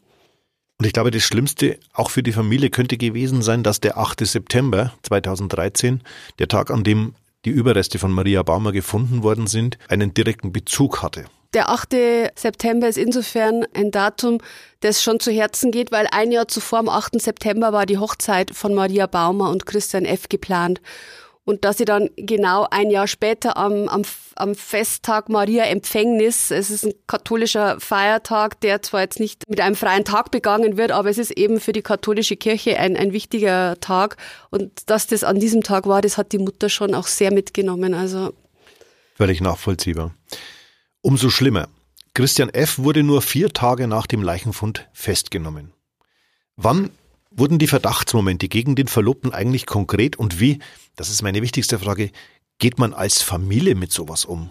Und 0.79 0.85
ich 0.85 0.93
glaube, 0.93 1.11
das 1.11 1.23
Schlimmste 1.23 1.77
auch 1.93 2.09
für 2.09 2.23
die 2.23 2.31
Familie 2.31 2.69
könnte 2.69 2.95
gewesen 2.95 3.41
sein, 3.41 3.63
dass 3.63 3.81
der 3.81 3.97
8. 3.97 4.25
September 4.25 4.93
2013, 5.03 6.01
der 6.39 6.47
Tag, 6.47 6.71
an 6.71 6.85
dem 6.85 7.15
die 7.43 7.49
Überreste 7.49 7.99
von 7.99 8.13
Maria 8.13 8.43
Baumer 8.43 8.71
gefunden 8.71 9.21
worden 9.21 9.47
sind, 9.47 9.77
einen 9.89 10.13
direkten 10.13 10.53
Bezug 10.53 11.03
hatte. 11.03 11.25
Der 11.53 11.69
8. 11.69 11.95
September 12.35 12.87
ist 12.87 12.97
insofern 12.97 13.65
ein 13.73 13.91
Datum, 13.91 14.37
das 14.79 15.03
schon 15.03 15.19
zu 15.19 15.31
Herzen 15.31 15.71
geht, 15.71 15.91
weil 15.91 16.07
ein 16.11 16.31
Jahr 16.31 16.47
zuvor, 16.47 16.79
am 16.79 16.89
8. 16.89 17.21
September, 17.21 17.73
war 17.73 17.85
die 17.85 17.97
Hochzeit 17.97 18.51
von 18.55 18.73
Maria 18.73 19.07
Baumer 19.07 19.49
und 19.49 19.65
Christian 19.65 20.05
F. 20.05 20.29
geplant. 20.29 20.79
Und 21.49 21.65
dass 21.65 21.79
sie 21.79 21.85
dann 21.85 22.11
genau 22.15 22.67
ein 22.69 22.91
Jahr 22.91 23.07
später 23.07 23.57
am, 23.57 23.87
am, 23.87 24.03
am 24.35 24.53
Festtag 24.53 25.29
Maria 25.29 25.63
Empfängnis, 25.63 26.51
es 26.51 26.69
ist 26.69 26.85
ein 26.85 26.93
katholischer 27.07 27.79
Feiertag, 27.79 28.61
der 28.61 28.83
zwar 28.83 29.01
jetzt 29.01 29.19
nicht 29.19 29.49
mit 29.49 29.59
einem 29.59 29.75
freien 29.75 30.05
Tag 30.05 30.29
begangen 30.29 30.77
wird, 30.77 30.91
aber 30.91 31.09
es 31.09 31.17
ist 31.17 31.31
eben 31.31 31.59
für 31.59 31.71
die 31.71 31.81
katholische 31.81 32.35
Kirche 32.35 32.77
ein, 32.77 32.95
ein 32.95 33.13
wichtiger 33.13 33.79
Tag. 33.79 34.17
Und 34.51 34.91
dass 34.91 35.07
das 35.07 35.23
an 35.23 35.39
diesem 35.39 35.63
Tag 35.63 35.87
war, 35.87 36.01
das 36.01 36.19
hat 36.19 36.33
die 36.33 36.37
Mutter 36.37 36.69
schon 36.69 36.93
auch 36.93 37.07
sehr 37.07 37.33
mitgenommen. 37.33 37.95
Also 37.95 38.31
Völlig 39.15 39.41
nachvollziehbar. 39.41 40.13
Umso 41.01 41.31
schlimmer. 41.31 41.67
Christian 42.13 42.49
F. 42.49 42.77
wurde 42.77 43.01
nur 43.01 43.23
vier 43.23 43.49
Tage 43.49 43.87
nach 43.87 44.05
dem 44.05 44.21
Leichenfund 44.21 44.87
festgenommen. 44.93 45.73
Wann 46.57 46.91
Wurden 47.31 47.59
die 47.59 47.67
Verdachtsmomente 47.67 48.47
gegen 48.47 48.75
den 48.75 48.87
Verlobten 48.87 49.31
eigentlich 49.31 49.65
konkret 49.65 50.17
und 50.17 50.39
wie, 50.39 50.59
das 50.95 51.09
ist 51.09 51.21
meine 51.21 51.41
wichtigste 51.41 51.79
Frage, 51.79 52.11
geht 52.57 52.79
man 52.79 52.93
als 52.93 53.21
Familie 53.21 53.75
mit 53.75 53.91
sowas 53.91 54.25
um? 54.25 54.49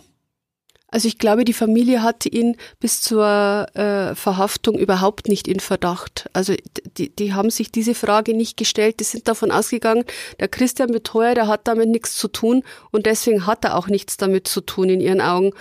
Also 0.90 1.06
ich 1.06 1.18
glaube, 1.18 1.44
die 1.44 1.52
Familie 1.52 2.02
hatte 2.02 2.30
ihn 2.30 2.56
bis 2.80 3.02
zur 3.02 3.66
äh, 3.74 4.14
Verhaftung 4.14 4.78
überhaupt 4.78 5.28
nicht 5.28 5.46
in 5.46 5.60
Verdacht. 5.60 6.30
Also 6.32 6.54
die, 6.96 7.14
die 7.14 7.34
haben 7.34 7.50
sich 7.50 7.70
diese 7.70 7.94
Frage 7.94 8.34
nicht 8.34 8.56
gestellt. 8.56 9.00
Die 9.00 9.04
sind 9.04 9.28
davon 9.28 9.50
ausgegangen, 9.50 10.04
der 10.40 10.48
Christian 10.48 10.90
Betreuer, 10.90 11.34
der 11.34 11.46
hat 11.46 11.68
damit 11.68 11.90
nichts 11.90 12.16
zu 12.16 12.28
tun 12.28 12.64
und 12.90 13.04
deswegen 13.04 13.46
hat 13.46 13.66
er 13.66 13.76
auch 13.76 13.88
nichts 13.88 14.16
damit 14.16 14.48
zu 14.48 14.62
tun 14.62 14.88
in 14.88 15.02
ihren 15.02 15.20
Augen. 15.20 15.52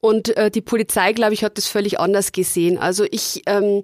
Und 0.00 0.36
äh, 0.36 0.50
die 0.50 0.60
Polizei, 0.60 1.12
glaube 1.12 1.34
ich, 1.34 1.42
hat 1.42 1.58
das 1.58 1.66
völlig 1.66 1.98
anders 1.98 2.30
gesehen. 2.30 2.78
Also 2.78 3.04
ich 3.10 3.42
ähm, 3.46 3.82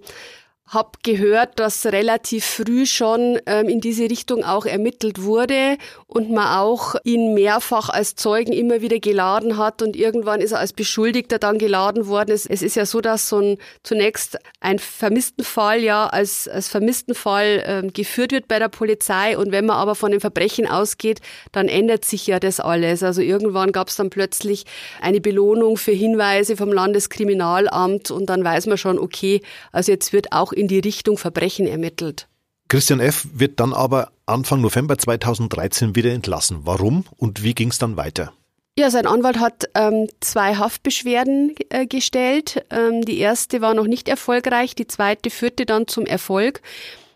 habe 0.69 0.91
gehört, 1.03 1.59
dass 1.59 1.87
relativ 1.87 2.45
früh 2.45 2.85
schon 2.85 3.39
ähm, 3.47 3.69
in 3.69 3.81
diese 3.81 4.05
Richtung 4.05 4.45
auch 4.45 4.67
ermittelt 4.67 5.23
wurde 5.23 5.79
und 6.07 6.31
man 6.31 6.59
auch 6.59 6.95
ihn 7.05 7.33
mehrfach 7.33 7.89
als 7.89 8.17
Zeugen 8.17 8.53
immer 8.53 8.83
wieder 8.83 8.99
geladen 8.99 9.57
hat 9.57 9.81
und 9.81 9.97
irgendwann 9.97 10.43
ist 10.43 10.53
er 10.53 10.59
als 10.59 10.75
Beschuldigter 10.75 11.39
dann 11.39 11.59
geladen 11.59 12.07
worden. 12.07 12.33
Es, 12.33 12.45
es 12.45 12.61
ist 12.61 12.77
ja 12.77 12.85
so, 12.85 13.01
dass 13.01 13.29
so 13.31 13.39
ein 13.39 13.59
zunächst 13.83 14.39
ein 14.61 14.79
Vermisstenfall 14.79 15.81
ja 15.81 16.07
als, 16.07 16.47
als 16.49 16.69
Vermisstenfall 16.69 17.63
ähm, 17.67 17.93
geführt 17.93 18.33
wird 18.33 18.47
bei 18.47 18.59
der 18.59 18.69
Polizei 18.69 19.39
und 19.39 19.53
wenn 19.53 19.65
man 19.65 19.77
aber 19.77 19.95
von 19.95 20.11
dem 20.11 20.21
Verbrechen 20.21 20.69
ausgeht, 20.69 21.21
dann 21.51 21.69
ändert 21.69 22.05
sich 22.05 22.27
ja 22.27 22.41
das 22.41 22.61
alles. 22.61 23.03
Also 23.03 23.23
irgendwann 23.23 23.73
gab 23.73 23.89
es 23.89 23.97
dann 23.97 24.11
plötzlich 24.11 24.67
eine 25.01 25.23
Belohnung 25.23 25.79
für 25.79 25.93
Hinweise 25.93 26.59
vom 26.59 26.73
Landeskriminalamt 26.73 28.11
und 28.11 28.27
dann 28.27 28.45
weiß 28.45 28.67
man 28.67 28.77
schon, 28.77 28.99
okay, 28.99 29.41
also 29.73 29.93
jetzt 29.93 30.13
wird 30.13 30.33
auch 30.33 30.53
in 30.59 30.69
die 30.69 30.81
Richtung 30.81 31.19
Verbrechen 31.19 31.67
ermittelt. 31.67 32.29
Christian 32.69 33.01
F. 33.01 33.27
wird 33.33 33.61
dann 33.61 33.73
aber 33.73 34.11
Anfang 34.27 34.61
November 34.61 34.99
2013 34.99 35.97
wieder 35.97 36.13
entlassen. 36.13 36.61
Warum 36.65 37.05
und 37.17 37.43
wie 37.43 37.55
ging 37.55 37.71
es 37.71 37.79
dann 37.79 37.97
weiter? 37.97 38.33
Ja, 38.79 38.91
sein 38.91 39.07
Anwalt 39.07 39.41
hat 39.41 39.65
ähm, 39.75 40.07
zwei 40.21 40.55
Haftbeschwerden 40.55 41.57
äh, 41.71 41.87
gestellt. 41.87 42.65
Ähm, 42.71 43.03
die 43.03 43.19
erste 43.19 43.61
war 43.61 43.75
noch 43.75 43.87
nicht 43.87 44.09
erfolgreich, 44.09 44.77
die 44.77 44.87
zweite 44.87 45.31
führte 45.31 45.67
dann 45.67 45.89
zum 45.89 46.07
Erfolg. 46.07 46.61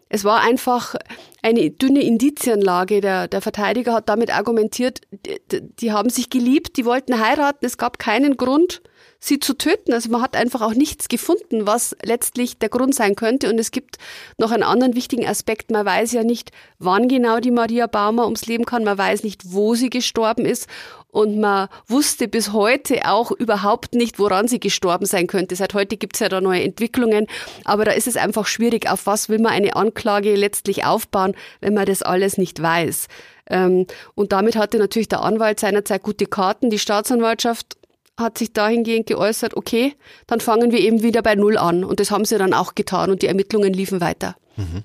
Es 0.09 0.25
war 0.25 0.41
einfach 0.41 0.97
eine 1.41 1.71
dünne 1.71 2.03
Indizienlage. 2.03 3.01
Der, 3.01 3.29
der 3.29 3.41
Verteidiger 3.41 3.95
hat 3.95 4.09
damit 4.09 4.35
argumentiert, 4.35 5.03
die, 5.11 5.39
die 5.63 5.93
haben 5.93 6.11
sich 6.11 6.31
geliebt, 6.31 6.77
die 6.77 6.85
wollten 6.85 7.21
heiraten, 7.21 7.65
es 7.65 7.79
gab 7.79 7.99
keinen 7.99 8.37
Grund, 8.37 8.83
sie 9.25 9.38
zu 9.38 9.55
töten. 9.55 9.93
Also 9.93 10.11
man 10.11 10.21
hat 10.21 10.35
einfach 10.35 10.61
auch 10.62 10.75
nichts 10.75 11.07
gefunden, 11.07 11.64
was 11.64 11.97
letztlich 12.02 12.59
der 12.59 12.69
Grund 12.69 12.93
sein 12.93 13.14
könnte. 13.14 13.49
Und 13.49 13.59
es 13.61 13.71
gibt 13.71 13.99
noch 14.37 14.50
einen 14.50 14.64
anderen 14.64 14.97
wichtigen 14.97 15.26
Aspekt. 15.26 15.71
Man 15.71 15.87
weiß 15.87 16.11
ja 16.11 16.25
nicht, 16.25 16.50
wann 16.81 17.07
genau 17.07 17.38
die 17.38 17.52
Maria 17.52 17.87
Baumer 17.87 18.25
ums 18.25 18.47
Leben 18.47 18.64
kann. 18.64 18.83
Man 18.83 18.99
weiß 18.99 19.23
nicht, 19.23 19.52
wo 19.52 19.76
sie 19.76 19.91
gestorben 19.91 20.45
ist. 20.45 20.69
Und 21.07 21.38
man 21.38 21.69
wusste 21.87 22.26
bis 22.26 22.52
heute 22.52 23.09
auch 23.09 23.31
überhaupt 23.31 23.95
nicht, 23.95 24.19
woran 24.19 24.49
sie 24.49 24.59
gestorben 24.59 25.07
sein 25.07 25.29
könnte. 25.29 25.55
Seit 25.55 25.75
heute 25.75 25.97
gibt 25.97 26.17
es 26.17 26.21
ja 26.21 26.29
da 26.29 26.41
neue 26.41 26.64
Entwicklungen. 26.64 27.29
Aber 27.64 27.85
da 27.85 27.93
ist 27.93 28.09
es 28.09 28.17
einfach 28.17 28.47
schwierig, 28.47 28.91
auf 28.91 29.07
was 29.07 29.29
will 29.29 29.38
man 29.38 29.52
eine 29.52 29.76
Anklage 29.76 30.35
letztlich 30.35 30.85
aufbauen, 30.85 31.37
wenn 31.61 31.75
man 31.75 31.87
das 31.87 32.02
alles 32.02 32.38
nicht 32.38 32.61
weiß. 32.61 33.07
Ähm, 33.49 33.87
und 34.17 34.33
damit 34.33 34.57
hatte 34.57 34.79
natürlich 34.79 35.09
der 35.09 35.23
Anwalt 35.23 35.61
seinerzeit 35.61 36.02
gute 36.02 36.26
Karten. 36.26 36.71
Die 36.71 36.79
Staatsanwaltschaft 36.81 37.76
hat 38.23 38.38
sich 38.38 38.52
dahingehend 38.52 39.07
geäußert, 39.07 39.57
okay, 39.57 39.95
dann 40.26 40.41
fangen 40.41 40.73
wir 40.73 40.81
eben 40.81 41.02
wieder 41.02 41.23
bei 41.23 41.35
Null 41.35 41.59
an. 41.59 41.85
Und 41.85 42.00
das 42.00 42.11
haben 42.11 42.25
sie 42.25 42.38
dann 42.38 42.55
auch 42.55 42.75
getan 42.75 43.11
und 43.11 43.23
die 43.23 43.26
Ermittlungen 43.26 43.73
liefen 43.73 44.00
weiter. 44.00 44.37
Mhm. 44.57 44.85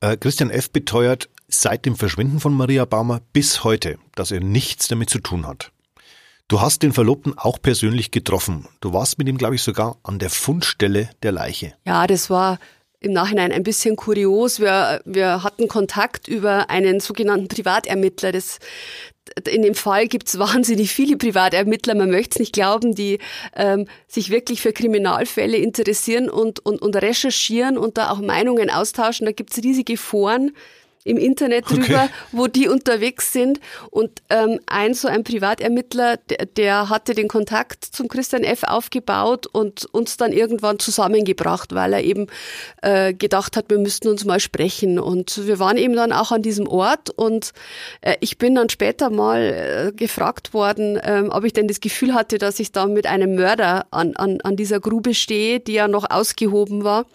Äh, 0.00 0.16
Christian 0.16 0.50
F. 0.50 0.70
beteuert 0.70 1.28
seit 1.48 1.86
dem 1.86 1.96
Verschwinden 1.96 2.40
von 2.40 2.54
Maria 2.54 2.84
Baumer 2.84 3.20
bis 3.32 3.64
heute, 3.64 3.98
dass 4.14 4.30
er 4.30 4.40
nichts 4.40 4.86
damit 4.88 5.10
zu 5.10 5.18
tun 5.18 5.46
hat. 5.46 5.72
Du 6.46 6.60
hast 6.62 6.82
den 6.82 6.92
Verlobten 6.92 7.36
auch 7.36 7.60
persönlich 7.60 8.10
getroffen. 8.10 8.68
Du 8.80 8.92
warst 8.94 9.18
mit 9.18 9.28
ihm, 9.28 9.36
glaube 9.36 9.56
ich, 9.56 9.62
sogar 9.62 9.98
an 10.02 10.18
der 10.18 10.30
Fundstelle 10.30 11.10
der 11.22 11.32
Leiche. 11.32 11.74
Ja, 11.84 12.06
das 12.06 12.30
war 12.30 12.58
im 13.00 13.12
Nachhinein 13.12 13.52
ein 13.52 13.62
bisschen 13.62 13.96
kurios. 13.96 14.58
Wir, 14.58 15.02
wir 15.04 15.42
hatten 15.42 15.68
Kontakt 15.68 16.26
über 16.26 16.70
einen 16.70 17.00
sogenannten 17.00 17.48
Privatermittler. 17.48 18.32
Das, 18.32 18.58
in 19.48 19.62
dem 19.62 19.74
Fall 19.74 20.06
gibt 20.08 20.28
es 20.28 20.38
wahnsinnig 20.38 20.92
viele 20.92 21.16
Privatermittler, 21.16 21.94
man 21.94 22.10
möchte 22.10 22.36
es 22.36 22.38
nicht 22.40 22.52
glauben, 22.52 22.94
die 22.94 23.18
ähm, 23.54 23.86
sich 24.06 24.30
wirklich 24.30 24.60
für 24.60 24.72
Kriminalfälle 24.72 25.56
interessieren 25.56 26.28
und, 26.28 26.64
und, 26.64 26.82
und 26.82 26.96
recherchieren 26.96 27.78
und 27.78 27.98
da 27.98 28.10
auch 28.10 28.20
Meinungen 28.20 28.70
austauschen. 28.70 29.26
Da 29.26 29.32
gibt 29.32 29.52
es 29.56 29.62
riesige 29.62 29.96
Foren 29.96 30.52
im 31.04 31.16
Internet 31.16 31.70
drüber, 31.70 32.04
okay. 32.04 32.10
wo 32.32 32.46
die 32.46 32.68
unterwegs 32.68 33.32
sind. 33.32 33.60
Und 33.90 34.22
ähm, 34.30 34.60
ein 34.66 34.94
so 34.94 35.08
ein 35.08 35.24
Privatermittler, 35.24 36.16
der, 36.16 36.46
der 36.46 36.88
hatte 36.88 37.14
den 37.14 37.28
Kontakt 37.28 37.84
zum 37.84 38.08
Christian 38.08 38.44
F. 38.44 38.64
aufgebaut 38.64 39.46
und 39.46 39.86
uns 39.92 40.16
dann 40.16 40.32
irgendwann 40.32 40.78
zusammengebracht, 40.78 41.74
weil 41.74 41.92
er 41.92 42.02
eben 42.02 42.26
äh, 42.82 43.14
gedacht 43.14 43.56
hat, 43.56 43.70
wir 43.70 43.78
müssten 43.78 44.08
uns 44.08 44.24
mal 44.24 44.40
sprechen. 44.40 44.98
Und 44.98 45.46
wir 45.46 45.58
waren 45.58 45.76
eben 45.76 45.94
dann 45.94 46.12
auch 46.12 46.32
an 46.32 46.42
diesem 46.42 46.68
Ort 46.68 47.10
und 47.10 47.52
äh, 48.00 48.16
ich 48.20 48.38
bin 48.38 48.54
dann 48.54 48.68
später 48.68 49.10
mal 49.10 49.88
äh, 49.88 49.92
gefragt 49.92 50.54
worden, 50.54 50.96
äh, 50.96 51.24
ob 51.30 51.44
ich 51.44 51.52
denn 51.52 51.68
das 51.68 51.80
Gefühl 51.80 52.14
hatte, 52.14 52.38
dass 52.38 52.60
ich 52.60 52.72
da 52.72 52.86
mit 52.86 53.06
einem 53.06 53.34
Mörder 53.34 53.86
an, 53.90 54.16
an, 54.16 54.40
an 54.42 54.56
dieser 54.56 54.80
Grube 54.80 55.14
stehe, 55.14 55.60
die 55.60 55.74
ja 55.74 55.88
noch 55.88 56.10
ausgehoben 56.10 56.84
war. 56.84 57.06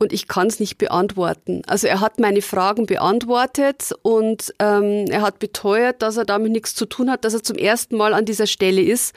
Und 0.00 0.12
ich 0.14 0.26
kann 0.26 0.48
es 0.48 0.58
nicht 0.58 0.78
beantworten. 0.78 1.62
Also 1.66 1.86
er 1.86 2.00
hat 2.00 2.18
meine 2.18 2.42
Fragen 2.42 2.86
beantwortet 2.86 3.92
und 4.02 4.52
ähm, 4.58 5.04
er 5.08 5.20
hat 5.20 5.38
beteuert, 5.38 6.02
dass 6.02 6.16
er 6.16 6.24
damit 6.24 6.52
nichts 6.52 6.74
zu 6.74 6.86
tun 6.86 7.10
hat, 7.10 7.24
dass 7.24 7.34
er 7.34 7.42
zum 7.42 7.56
ersten 7.56 7.96
Mal 7.96 8.14
an 8.14 8.24
dieser 8.24 8.46
Stelle 8.46 8.80
ist. 8.80 9.14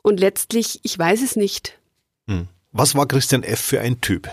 Und 0.00 0.20
letztlich, 0.20 0.80
ich 0.84 0.96
weiß 0.96 1.22
es 1.22 1.36
nicht. 1.36 1.78
Hm. 2.28 2.48
Was 2.70 2.94
war 2.94 3.06
Christian 3.06 3.42
F. 3.42 3.60
für 3.60 3.80
ein 3.80 4.00
Typ? 4.00 4.30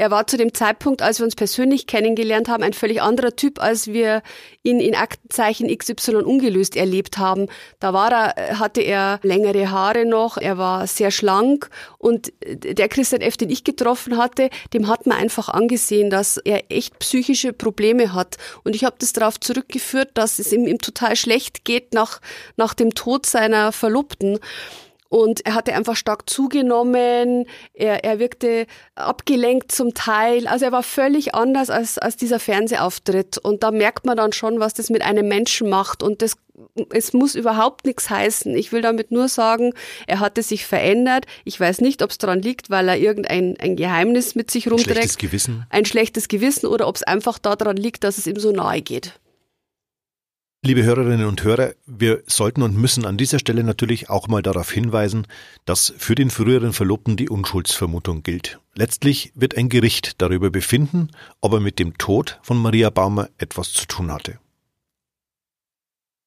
Er 0.00 0.10
war 0.10 0.26
zu 0.26 0.38
dem 0.38 0.54
Zeitpunkt, 0.54 1.02
als 1.02 1.18
wir 1.18 1.26
uns 1.26 1.36
persönlich 1.36 1.86
kennengelernt 1.86 2.48
haben, 2.48 2.62
ein 2.62 2.72
völlig 2.72 3.02
anderer 3.02 3.36
Typ, 3.36 3.60
als 3.60 3.88
wir 3.88 4.22
ihn 4.62 4.80
in 4.80 4.94
Aktenzeichen 4.94 5.68
XY 5.68 6.22
ungelöst 6.22 6.74
erlebt 6.74 7.18
haben. 7.18 7.48
Da 7.80 7.92
war 7.92 8.10
er, 8.10 8.58
hatte 8.58 8.80
er 8.80 9.20
längere 9.22 9.70
Haare 9.70 10.06
noch, 10.06 10.38
er 10.38 10.56
war 10.56 10.86
sehr 10.86 11.10
schlank 11.10 11.68
und 11.98 12.32
der 12.42 12.88
Christian 12.88 13.20
F., 13.20 13.36
den 13.36 13.50
ich 13.50 13.62
getroffen 13.62 14.16
hatte, 14.16 14.48
dem 14.72 14.88
hat 14.88 15.04
man 15.04 15.18
einfach 15.18 15.50
angesehen, 15.50 16.08
dass 16.08 16.38
er 16.38 16.62
echt 16.70 16.98
psychische 17.00 17.52
Probleme 17.52 18.14
hat. 18.14 18.38
Und 18.64 18.74
ich 18.74 18.84
habe 18.84 18.96
das 18.98 19.12
darauf 19.12 19.38
zurückgeführt, 19.38 20.12
dass 20.14 20.38
es 20.38 20.50
ihm, 20.50 20.66
ihm 20.66 20.78
total 20.78 21.14
schlecht 21.14 21.66
geht 21.66 21.92
nach, 21.92 22.22
nach 22.56 22.72
dem 22.72 22.94
Tod 22.94 23.26
seiner 23.26 23.70
Verlobten. 23.70 24.38
Und 25.10 25.44
er 25.44 25.54
hatte 25.54 25.74
einfach 25.74 25.96
stark 25.96 26.30
zugenommen, 26.30 27.46
er, 27.74 28.04
er 28.04 28.20
wirkte 28.20 28.66
abgelenkt 28.94 29.72
zum 29.72 29.92
Teil. 29.92 30.46
Also 30.46 30.66
er 30.66 30.72
war 30.72 30.84
völlig 30.84 31.34
anders 31.34 31.68
als, 31.68 31.98
als 31.98 32.16
dieser 32.16 32.38
Fernsehauftritt. 32.38 33.36
Und 33.36 33.64
da 33.64 33.72
merkt 33.72 34.06
man 34.06 34.16
dann 34.16 34.32
schon, 34.32 34.60
was 34.60 34.72
das 34.72 34.88
mit 34.88 35.02
einem 35.02 35.26
Menschen 35.26 35.68
macht. 35.68 36.04
Und 36.04 36.22
das, 36.22 36.36
es 36.90 37.12
muss 37.12 37.34
überhaupt 37.34 37.86
nichts 37.86 38.08
heißen. 38.08 38.54
Ich 38.54 38.70
will 38.70 38.82
damit 38.82 39.10
nur 39.10 39.26
sagen, 39.26 39.74
er 40.06 40.20
hatte 40.20 40.44
sich 40.44 40.64
verändert. 40.64 41.26
Ich 41.44 41.58
weiß 41.58 41.80
nicht, 41.80 42.02
ob 42.02 42.10
es 42.10 42.18
daran 42.18 42.40
liegt, 42.40 42.70
weil 42.70 42.88
er 42.88 42.96
irgendein 42.96 43.56
ein 43.58 43.74
Geheimnis 43.74 44.36
mit 44.36 44.52
sich 44.52 44.70
rumträgt. 44.70 44.90
Ein 44.90 44.94
schlechtes 44.94 45.18
Gewissen. 45.18 45.66
Ein 45.70 45.84
schlechtes 45.86 46.28
Gewissen 46.28 46.66
oder 46.66 46.86
ob 46.86 46.94
es 46.94 47.02
einfach 47.02 47.40
daran 47.40 47.76
liegt, 47.76 48.04
dass 48.04 48.16
es 48.16 48.28
ihm 48.28 48.38
so 48.38 48.52
nahe 48.52 48.80
geht. 48.80 49.18
Liebe 50.62 50.82
Hörerinnen 50.82 51.26
und 51.26 51.42
Hörer, 51.42 51.72
wir 51.86 52.22
sollten 52.26 52.60
und 52.60 52.76
müssen 52.76 53.06
an 53.06 53.16
dieser 53.16 53.38
Stelle 53.38 53.64
natürlich 53.64 54.10
auch 54.10 54.28
mal 54.28 54.42
darauf 54.42 54.70
hinweisen, 54.70 55.26
dass 55.64 55.94
für 55.96 56.14
den 56.14 56.28
früheren 56.28 56.74
Verlobten 56.74 57.16
die 57.16 57.30
Unschuldsvermutung 57.30 58.22
gilt. 58.22 58.60
Letztlich 58.74 59.32
wird 59.34 59.56
ein 59.56 59.70
Gericht 59.70 60.20
darüber 60.20 60.50
befinden, 60.50 61.12
ob 61.40 61.54
er 61.54 61.60
mit 61.60 61.78
dem 61.78 61.96
Tod 61.96 62.38
von 62.42 62.58
Maria 62.58 62.90
Baumer 62.90 63.30
etwas 63.38 63.72
zu 63.72 63.86
tun 63.86 64.12
hatte. 64.12 64.38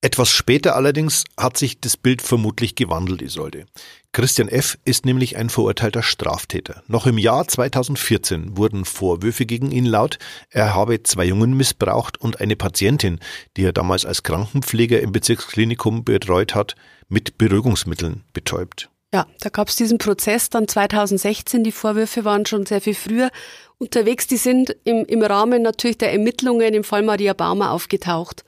Etwas 0.03 0.31
später 0.31 0.75
allerdings 0.75 1.24
hat 1.38 1.55
sich 1.55 1.79
das 1.79 1.95
Bild 1.95 2.22
vermutlich 2.22 2.75
gewandelt, 2.75 3.22
Isolde. 3.22 3.67
Christian 4.12 4.50
F. 4.50 4.77
ist 4.83 5.05
nämlich 5.05 5.38
ein 5.38 5.50
verurteilter 5.50 6.03
Straftäter. 6.03 6.83
Noch 6.89 7.07
im 7.07 7.17
Jahr 7.17 7.48
2014 7.48 8.57
wurden 8.57 8.83
Vorwürfe 8.83 9.45
gegen 9.45 9.72
ihn 9.72 9.86
laut, 9.86 10.19
er 10.50 10.75
habe 10.75 11.01
zwei 11.03 11.24
Jungen 11.24 11.53
missbraucht 11.53 12.19
und 12.19 12.41
eine 12.41 12.57
Patientin, 12.57 13.22
die 13.55 13.63
er 13.63 13.72
damals 13.72 14.05
als 14.05 14.24
Krankenpfleger 14.24 15.00
im 15.00 15.13
Bezirksklinikum 15.13 16.03
betreut 16.03 16.53
hat, 16.53 16.75
mit 17.07 17.38
Beruhigungsmitteln 17.38 18.25
betäubt. 18.33 18.89
Ja, 19.13 19.25
da 19.39 19.48
gab 19.48 19.69
es 19.69 19.77
diesen 19.77 20.00
Prozess 20.00 20.50
dann 20.50 20.67
2016. 20.67 21.63
Die 21.63 21.72
Vorwürfe 21.72 22.25
waren 22.25 22.45
schon 22.45 22.65
sehr 22.65 22.81
viel 22.81 22.95
früher 22.95 23.31
unterwegs. 23.77 24.27
Die 24.27 24.36
sind 24.36 24.75
im, 24.83 25.05
im 25.05 25.22
Rahmen 25.22 25.62
natürlich 25.62 25.98
der 25.98 26.12
Ermittlungen 26.12 26.74
im 26.74 26.83
Fall 26.83 27.03
Maria 27.03 27.31
Baumer 27.31 27.72
aufgetaucht. 27.72 28.43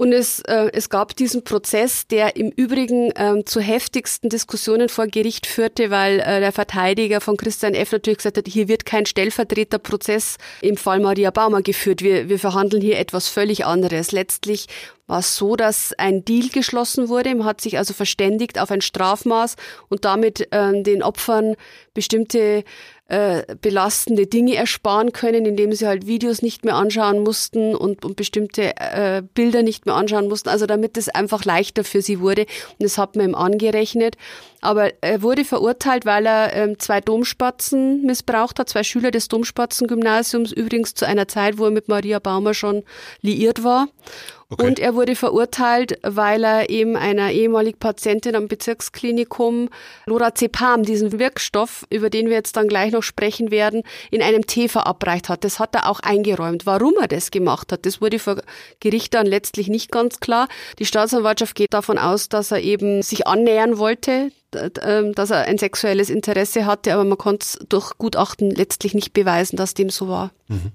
Und 0.00 0.14
es, 0.14 0.40
äh, 0.48 0.70
es 0.72 0.88
gab 0.88 1.14
diesen 1.14 1.44
Prozess, 1.44 2.06
der 2.06 2.34
im 2.36 2.48
Übrigen 2.48 3.12
ähm, 3.16 3.44
zu 3.44 3.60
heftigsten 3.60 4.30
Diskussionen 4.30 4.88
vor 4.88 5.06
Gericht 5.06 5.46
führte, 5.46 5.90
weil 5.90 6.20
äh, 6.20 6.40
der 6.40 6.52
Verteidiger 6.52 7.20
von 7.20 7.36
Christian 7.36 7.74
F. 7.74 7.92
natürlich 7.92 8.16
gesagt 8.16 8.38
hat, 8.38 8.48
hier 8.48 8.66
wird 8.66 8.86
kein 8.86 9.04
Stellvertreterprozess 9.04 10.38
im 10.62 10.78
Fall 10.78 11.00
Maria 11.00 11.30
Baumer 11.30 11.60
geführt. 11.60 12.00
Wir, 12.00 12.30
wir 12.30 12.38
verhandeln 12.38 12.80
hier 12.80 12.98
etwas 12.98 13.28
völlig 13.28 13.66
anderes. 13.66 14.10
Letztlich 14.10 14.68
war 15.06 15.18
es 15.18 15.36
so, 15.36 15.54
dass 15.54 15.92
ein 15.98 16.24
Deal 16.24 16.48
geschlossen 16.48 17.10
wurde. 17.10 17.34
Man 17.34 17.46
hat 17.46 17.60
sich 17.60 17.76
also 17.76 17.92
verständigt 17.92 18.58
auf 18.58 18.70
ein 18.70 18.80
Strafmaß 18.80 19.56
und 19.90 20.06
damit 20.06 20.50
äh, 20.50 20.82
den 20.82 21.02
Opfern 21.02 21.56
bestimmte 21.92 22.64
äh, 23.10 23.56
belastende 23.60 24.26
Dinge 24.26 24.54
ersparen 24.54 25.12
können, 25.12 25.44
indem 25.44 25.72
sie 25.72 25.86
halt 25.86 26.06
Videos 26.06 26.42
nicht 26.42 26.64
mehr 26.64 26.76
anschauen 26.76 27.24
mussten 27.24 27.74
und, 27.74 28.04
und 28.04 28.14
bestimmte 28.14 28.76
äh, 28.76 29.22
Bilder 29.34 29.64
nicht 29.64 29.84
mehr 29.84 29.96
anschauen 29.96 30.28
mussten. 30.28 30.48
Also 30.48 30.66
damit 30.66 30.96
es 30.96 31.08
einfach 31.08 31.44
leichter 31.44 31.82
für 31.82 32.02
sie 32.02 32.20
wurde. 32.20 32.42
Und 32.42 32.84
das 32.84 32.98
hat 32.98 33.16
man 33.16 33.30
ihm 33.30 33.34
angerechnet. 33.34 34.16
Aber 34.60 34.92
er 35.00 35.22
wurde 35.22 35.44
verurteilt, 35.44 36.06
weil 36.06 36.26
er 36.26 36.54
ähm, 36.54 36.78
zwei 36.78 37.00
Domspatzen 37.00 38.02
missbraucht 38.02 38.58
hat, 38.60 38.68
zwei 38.68 38.84
Schüler 38.84 39.10
des 39.10 39.26
Domspatzen-Gymnasiums, 39.28 40.52
übrigens 40.52 40.94
zu 40.94 41.06
einer 41.06 41.26
Zeit, 41.26 41.58
wo 41.58 41.64
er 41.64 41.70
mit 41.70 41.88
Maria 41.88 42.20
Baumer 42.20 42.54
schon 42.54 42.84
liiert 43.22 43.64
war. 43.64 43.88
Okay. 44.52 44.66
Und 44.66 44.78
er 44.80 44.96
wurde 44.96 45.14
verurteilt, 45.14 45.98
weil 46.02 46.42
er 46.42 46.70
eben 46.70 46.96
einer 46.96 47.30
ehemaligen 47.30 47.78
Patientin 47.78 48.34
am 48.34 48.48
Bezirksklinikum 48.48 49.68
Lorazepam, 50.06 50.82
diesen 50.82 51.20
Wirkstoff, 51.20 51.86
über 51.88 52.10
den 52.10 52.26
wir 52.26 52.34
jetzt 52.34 52.56
dann 52.56 52.66
gleich 52.66 52.90
noch 52.90 52.99
sprechen 53.02 53.50
werden, 53.50 53.82
in 54.10 54.22
einem 54.22 54.46
Tee 54.46 54.68
verabreicht 54.68 55.28
hat. 55.28 55.44
Das 55.44 55.58
hat 55.58 55.74
er 55.74 55.88
auch 55.88 56.00
eingeräumt. 56.00 56.66
Warum 56.66 56.94
er 57.00 57.08
das 57.08 57.30
gemacht 57.30 57.72
hat, 57.72 57.86
das 57.86 58.00
wurde 58.00 58.18
vor 58.18 58.36
Gericht 58.80 59.14
dann 59.14 59.26
letztlich 59.26 59.68
nicht 59.68 59.90
ganz 59.90 60.20
klar. 60.20 60.48
Die 60.78 60.86
Staatsanwaltschaft 60.86 61.54
geht 61.54 61.72
davon 61.72 61.98
aus, 61.98 62.28
dass 62.28 62.50
er 62.50 62.60
eben 62.60 63.02
sich 63.02 63.26
annähern 63.26 63.78
wollte, 63.78 64.32
ähm, 64.82 65.14
dass 65.14 65.30
er 65.30 65.44
ein 65.44 65.58
sexuelles 65.58 66.10
Interesse 66.10 66.66
hatte, 66.66 66.94
aber 66.94 67.04
man 67.04 67.18
konnte 67.18 67.44
es 67.44 67.58
durch 67.68 67.96
Gutachten 67.98 68.50
letztlich 68.50 68.94
nicht 68.94 69.12
beweisen, 69.12 69.56
dass 69.56 69.74
dem 69.74 69.90
so 69.90 70.08
war. 70.08 70.32
Mhm. 70.48 70.72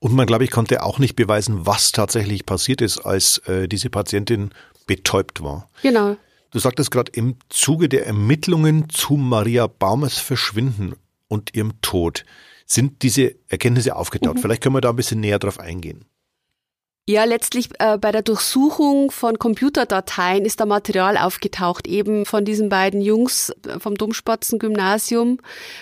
Und 0.00 0.14
man, 0.14 0.26
glaube 0.26 0.44
ich, 0.44 0.50
konnte 0.50 0.82
auch 0.82 0.98
nicht 0.98 1.14
beweisen, 1.14 1.64
was 1.66 1.92
tatsächlich 1.92 2.44
passiert 2.46 2.80
ist, 2.80 2.98
als 2.98 3.38
äh, 3.46 3.68
diese 3.68 3.90
Patientin 3.90 4.50
betäubt 4.86 5.42
war. 5.42 5.68
Genau. 5.82 6.16
Du 6.50 6.58
sagtest 6.58 6.90
gerade, 6.90 7.12
im 7.14 7.36
Zuge 7.48 7.88
der 7.88 8.06
Ermittlungen 8.06 8.90
zu 8.90 9.14
Maria 9.14 9.68
Baumers 9.68 10.18
Verschwinden 10.18 10.94
und 11.32 11.54
ihrem 11.54 11.80
Tod 11.80 12.24
sind 12.66 13.02
diese 13.02 13.34
Erkenntnisse 13.48 13.96
aufgetaucht. 13.96 14.36
Mhm. 14.36 14.40
Vielleicht 14.40 14.62
können 14.62 14.76
wir 14.76 14.80
da 14.80 14.90
ein 14.90 14.96
bisschen 14.96 15.20
näher 15.20 15.38
drauf 15.38 15.58
eingehen. 15.58 16.04
Ja, 17.08 17.24
letztlich 17.24 17.70
äh, 17.80 17.98
bei 17.98 18.12
der 18.12 18.22
Durchsuchung 18.22 19.10
von 19.10 19.36
Computerdateien 19.36 20.44
ist 20.44 20.60
da 20.60 20.66
Material 20.66 21.16
aufgetaucht, 21.16 21.88
eben 21.88 22.26
von 22.26 22.44
diesen 22.44 22.68
beiden 22.68 23.00
Jungs 23.00 23.50
äh, 23.66 23.80
vom 23.80 23.96
Domspatzen-Gymnasium. 23.96 25.38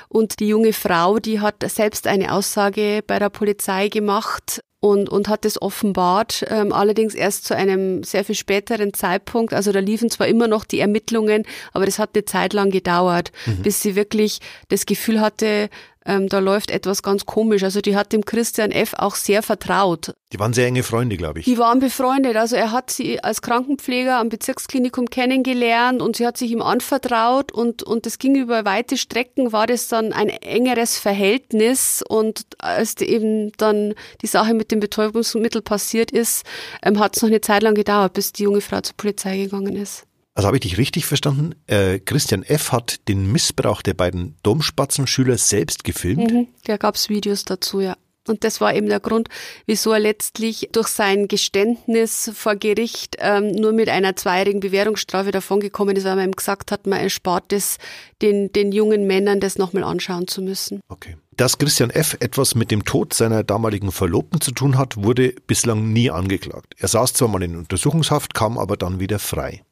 Und 0.08 0.40
die 0.40 0.48
junge 0.48 0.72
Frau, 0.72 1.18
die 1.18 1.40
hat 1.40 1.56
selbst 1.70 2.06
eine 2.06 2.32
Aussage 2.32 3.02
bei 3.06 3.18
der 3.18 3.28
Polizei 3.28 3.88
gemacht 3.88 4.62
und, 4.80 5.10
und 5.10 5.28
hat 5.28 5.44
es 5.44 5.60
offenbart, 5.60 6.44
ähm, 6.48 6.72
allerdings 6.72 7.14
erst 7.14 7.44
zu 7.44 7.54
einem 7.54 8.02
sehr 8.02 8.24
viel 8.24 8.34
späteren 8.34 8.94
Zeitpunkt. 8.94 9.52
Also 9.52 9.72
da 9.72 9.78
liefen 9.78 10.10
zwar 10.10 10.26
immer 10.26 10.48
noch 10.48 10.64
die 10.64 10.80
Ermittlungen, 10.80 11.44
aber 11.72 11.84
das 11.84 11.98
hat 11.98 12.10
eine 12.14 12.24
Zeit 12.24 12.54
lang 12.54 12.70
gedauert, 12.70 13.30
mhm. 13.44 13.62
bis 13.62 13.82
sie 13.82 13.94
wirklich 13.94 14.40
das 14.68 14.86
Gefühl 14.86 15.20
hatte, 15.20 15.68
ähm, 16.10 16.28
da 16.28 16.40
läuft 16.40 16.72
etwas 16.72 17.04
ganz 17.04 17.24
komisch. 17.24 17.62
Also 17.62 17.80
die 17.80 17.94
hat 17.94 18.12
dem 18.12 18.24
Christian 18.24 18.72
F. 18.72 18.94
auch 18.94 19.14
sehr 19.14 19.44
vertraut. 19.44 20.12
Die 20.32 20.40
waren 20.40 20.52
sehr 20.52 20.66
enge 20.66 20.82
Freunde, 20.82 21.16
glaube 21.16 21.38
ich. 21.38 21.44
Die 21.44 21.56
waren 21.56 21.78
befreundet. 21.78 22.36
Also 22.36 22.56
er 22.56 22.72
hat 22.72 22.90
sie 22.90 23.22
als 23.22 23.42
Krankenpfleger 23.42 24.18
am 24.18 24.28
Bezirksklinikum 24.28 25.08
kennengelernt 25.08 26.02
und 26.02 26.16
sie 26.16 26.26
hat 26.26 26.36
sich 26.36 26.50
ihm 26.50 26.62
anvertraut 26.62 27.52
und, 27.52 27.84
und 27.84 28.06
das 28.06 28.18
ging 28.18 28.34
über 28.34 28.64
weite 28.64 28.96
Strecken, 28.96 29.52
war 29.52 29.68
das 29.68 29.86
dann 29.86 30.12
ein 30.12 30.28
engeres 30.28 30.98
Verhältnis 30.98 32.02
und 32.08 32.44
als 32.58 33.00
eben 33.00 33.52
dann 33.56 33.94
die 34.20 34.26
Sache 34.26 34.54
mit 34.54 34.72
dem 34.72 34.80
Betäubungsmittel 34.80 35.62
passiert 35.62 36.10
ist, 36.10 36.44
ähm, 36.82 36.98
hat 36.98 37.16
es 37.16 37.22
noch 37.22 37.28
eine 37.28 37.40
Zeit 37.40 37.62
lang 37.62 37.74
gedauert, 37.74 38.14
bis 38.14 38.32
die 38.32 38.42
junge 38.42 38.60
Frau 38.60 38.80
zur 38.80 38.96
Polizei 38.96 39.38
gegangen 39.38 39.76
ist. 39.76 40.06
Also 40.34 40.46
habe 40.46 40.56
ich 40.56 40.62
dich 40.62 40.78
richtig 40.78 41.06
verstanden? 41.06 41.54
Äh, 41.66 41.98
Christian 41.98 42.42
F. 42.42 42.72
hat 42.72 43.08
den 43.08 43.30
Missbrauch 43.30 43.82
der 43.82 43.94
beiden 43.94 44.36
Domspatzenschüler 44.42 45.36
selbst 45.38 45.84
gefilmt? 45.84 46.30
Mhm, 46.30 46.48
da 46.64 46.76
gab 46.76 46.94
es 46.94 47.08
Videos 47.08 47.44
dazu, 47.44 47.80
ja. 47.80 47.96
Und 48.28 48.44
das 48.44 48.60
war 48.60 48.74
eben 48.74 48.88
der 48.88 49.00
Grund, 49.00 49.28
wieso 49.66 49.92
er 49.92 49.98
letztlich 49.98 50.68
durch 50.72 50.88
sein 50.88 51.26
Geständnis 51.26 52.30
vor 52.34 52.54
Gericht 52.54 53.16
ähm, 53.18 53.50
nur 53.50 53.72
mit 53.72 53.88
einer 53.88 54.14
zweijährigen 54.14 54.60
Bewährungsstrafe 54.60 55.32
davongekommen 55.32 55.96
ist, 55.96 56.04
weil 56.04 56.16
man 56.16 56.28
ihm 56.28 56.36
gesagt 56.36 56.70
hat, 56.70 56.86
man 56.86 57.00
erspart 57.00 57.52
es 57.52 57.78
den, 58.22 58.52
den 58.52 58.72
jungen 58.72 59.06
Männern, 59.06 59.40
das 59.40 59.58
nochmal 59.58 59.84
anschauen 59.84 60.28
zu 60.28 60.42
müssen. 60.42 60.80
Okay. 60.88 61.16
Dass 61.36 61.56
Christian 61.56 61.90
F. 61.90 62.18
etwas 62.20 62.54
mit 62.54 62.70
dem 62.70 62.84
Tod 62.84 63.14
seiner 63.14 63.42
damaligen 63.42 63.90
Verlobten 63.90 64.40
zu 64.42 64.52
tun 64.52 64.76
hat, 64.76 64.98
wurde 64.98 65.34
bislang 65.46 65.90
nie 65.92 66.10
angeklagt. 66.10 66.74
Er 66.76 66.88
saß 66.88 67.14
zwar 67.14 67.28
mal 67.28 67.42
in 67.42 67.56
Untersuchungshaft, 67.56 68.34
kam 68.34 68.58
aber 68.58 68.76
dann 68.76 69.00
wieder 69.00 69.18
frei. 69.18 69.62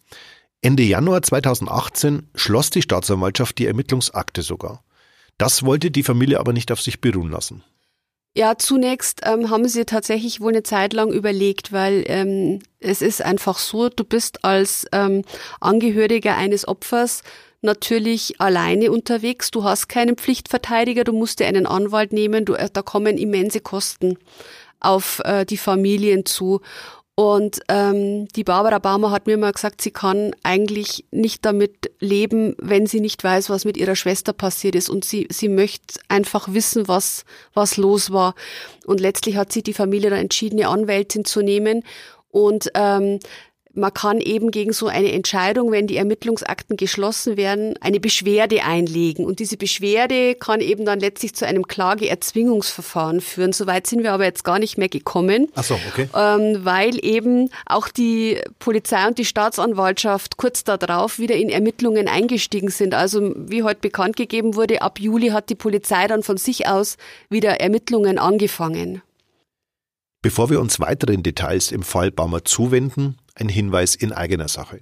Ende 0.60 0.82
Januar 0.82 1.22
2018 1.22 2.28
schloss 2.34 2.70
die 2.70 2.82
Staatsanwaltschaft 2.82 3.58
die 3.58 3.66
Ermittlungsakte 3.66 4.42
sogar. 4.42 4.82
Das 5.38 5.64
wollte 5.64 5.90
die 5.90 6.02
Familie 6.02 6.40
aber 6.40 6.52
nicht 6.52 6.72
auf 6.72 6.80
sich 6.80 7.00
beruhen 7.00 7.30
lassen. 7.30 7.62
Ja, 8.36 8.56
zunächst 8.56 9.22
ähm, 9.24 9.50
haben 9.50 9.68
sie 9.68 9.84
tatsächlich 9.84 10.40
wohl 10.40 10.52
eine 10.52 10.62
Zeit 10.62 10.92
lang 10.92 11.10
überlegt, 11.10 11.72
weil 11.72 12.04
ähm, 12.06 12.60
es 12.78 13.02
ist 13.02 13.22
einfach 13.22 13.58
so, 13.58 13.88
du 13.88 14.04
bist 14.04 14.44
als 14.44 14.86
ähm, 14.92 15.22
Angehöriger 15.60 16.36
eines 16.36 16.66
Opfers 16.68 17.22
natürlich 17.62 18.40
alleine 18.40 18.92
unterwegs. 18.92 19.50
Du 19.50 19.64
hast 19.64 19.88
keinen 19.88 20.16
Pflichtverteidiger, 20.16 21.04
du 21.04 21.12
musst 21.12 21.40
dir 21.40 21.46
einen 21.46 21.66
Anwalt 21.66 22.12
nehmen, 22.12 22.44
du, 22.44 22.54
äh, 22.54 22.68
da 22.72 22.82
kommen 22.82 23.18
immense 23.18 23.60
Kosten 23.60 24.18
auf 24.80 25.20
äh, 25.24 25.44
die 25.44 25.56
Familien 25.56 26.24
zu. 26.24 26.60
Und 27.18 27.62
ähm, 27.66 28.28
die 28.28 28.44
Barbara 28.44 28.78
Baumer 28.78 29.10
hat 29.10 29.26
mir 29.26 29.36
mal 29.36 29.50
gesagt, 29.50 29.82
sie 29.82 29.90
kann 29.90 30.36
eigentlich 30.44 31.04
nicht 31.10 31.44
damit 31.44 31.90
leben, 31.98 32.54
wenn 32.60 32.86
sie 32.86 33.00
nicht 33.00 33.24
weiß, 33.24 33.50
was 33.50 33.64
mit 33.64 33.76
ihrer 33.76 33.96
Schwester 33.96 34.32
passiert 34.32 34.76
ist. 34.76 34.88
Und 34.88 35.04
sie, 35.04 35.26
sie 35.28 35.48
möchte 35.48 35.98
einfach 36.06 36.52
wissen, 36.54 36.86
was, 36.86 37.24
was 37.54 37.76
los 37.76 38.12
war. 38.12 38.36
Und 38.86 39.00
letztlich 39.00 39.36
hat 39.36 39.50
sie 39.50 39.64
die 39.64 39.72
Familie 39.72 40.10
dann 40.10 40.20
entschieden, 40.20 40.60
eine 40.60 40.68
Anwältin 40.68 41.24
zu 41.24 41.42
nehmen. 41.42 41.82
Und 42.30 42.70
ähm, 42.74 43.18
man 43.78 43.94
kann 43.94 44.20
eben 44.20 44.50
gegen 44.50 44.72
so 44.72 44.88
eine 44.88 45.12
Entscheidung, 45.12 45.70
wenn 45.70 45.86
die 45.86 45.96
Ermittlungsakten 45.96 46.76
geschlossen 46.76 47.36
werden, 47.36 47.74
eine 47.80 48.00
Beschwerde 48.00 48.64
einlegen. 48.64 49.24
Und 49.24 49.38
diese 49.38 49.56
Beschwerde 49.56 50.34
kann 50.34 50.60
eben 50.60 50.84
dann 50.84 51.00
letztlich 51.00 51.34
zu 51.34 51.46
einem 51.46 51.66
Klageerzwingungsverfahren 51.66 53.20
führen. 53.20 53.52
Soweit 53.52 53.86
sind 53.86 54.02
wir 54.02 54.12
aber 54.12 54.24
jetzt 54.24 54.44
gar 54.44 54.58
nicht 54.58 54.78
mehr 54.78 54.88
gekommen. 54.88 55.48
Ach 55.54 55.64
so, 55.64 55.78
okay. 55.88 56.08
Ähm, 56.14 56.64
weil 56.64 57.02
eben 57.04 57.50
auch 57.66 57.88
die 57.88 58.38
Polizei 58.58 59.06
und 59.06 59.18
die 59.18 59.24
Staatsanwaltschaft 59.24 60.36
kurz 60.36 60.64
darauf 60.64 61.18
wieder 61.18 61.36
in 61.36 61.48
Ermittlungen 61.48 62.08
eingestiegen 62.08 62.70
sind. 62.70 62.94
Also 62.94 63.32
wie 63.36 63.62
heute 63.62 63.80
bekannt 63.80 64.16
gegeben 64.16 64.56
wurde, 64.56 64.82
ab 64.82 64.98
Juli 64.98 65.28
hat 65.28 65.50
die 65.50 65.54
Polizei 65.54 66.06
dann 66.08 66.22
von 66.22 66.36
sich 66.36 66.66
aus 66.66 66.96
wieder 67.30 67.60
Ermittlungen 67.60 68.18
angefangen. 68.18 69.02
Bevor 70.20 70.50
wir 70.50 70.60
uns 70.60 70.80
weiteren 70.80 71.22
Details 71.22 71.70
im 71.70 71.82
Fall 71.82 72.10
Baumer 72.10 72.44
zuwenden, 72.44 73.18
ein 73.38 73.48
Hinweis 73.48 73.94
in 73.94 74.12
eigener 74.12 74.48
Sache. 74.48 74.80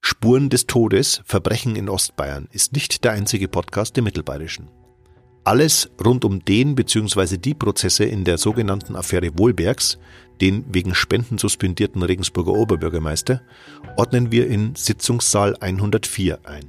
Spuren 0.00 0.48
des 0.48 0.66
Todes, 0.66 1.20
Verbrechen 1.24 1.76
in 1.76 1.88
Ostbayern 1.88 2.48
ist 2.52 2.72
nicht 2.72 3.04
der 3.04 3.12
einzige 3.12 3.48
Podcast 3.48 3.96
der 3.96 4.02
Mittelbayerischen. 4.02 4.68
Alles 5.44 5.90
rund 6.04 6.24
um 6.24 6.44
den 6.44 6.74
bzw. 6.74 7.36
die 7.38 7.54
Prozesse 7.54 8.04
in 8.04 8.24
der 8.24 8.38
sogenannten 8.38 8.96
Affäre 8.96 9.38
Wohlbergs, 9.38 9.98
den 10.40 10.64
wegen 10.72 10.94
Spenden 10.94 11.38
suspendierten 11.38 12.02
Regensburger 12.02 12.52
Oberbürgermeister, 12.52 13.42
ordnen 13.96 14.32
wir 14.32 14.46
in 14.48 14.74
Sitzungssaal 14.74 15.56
104 15.60 16.40
ein. 16.44 16.64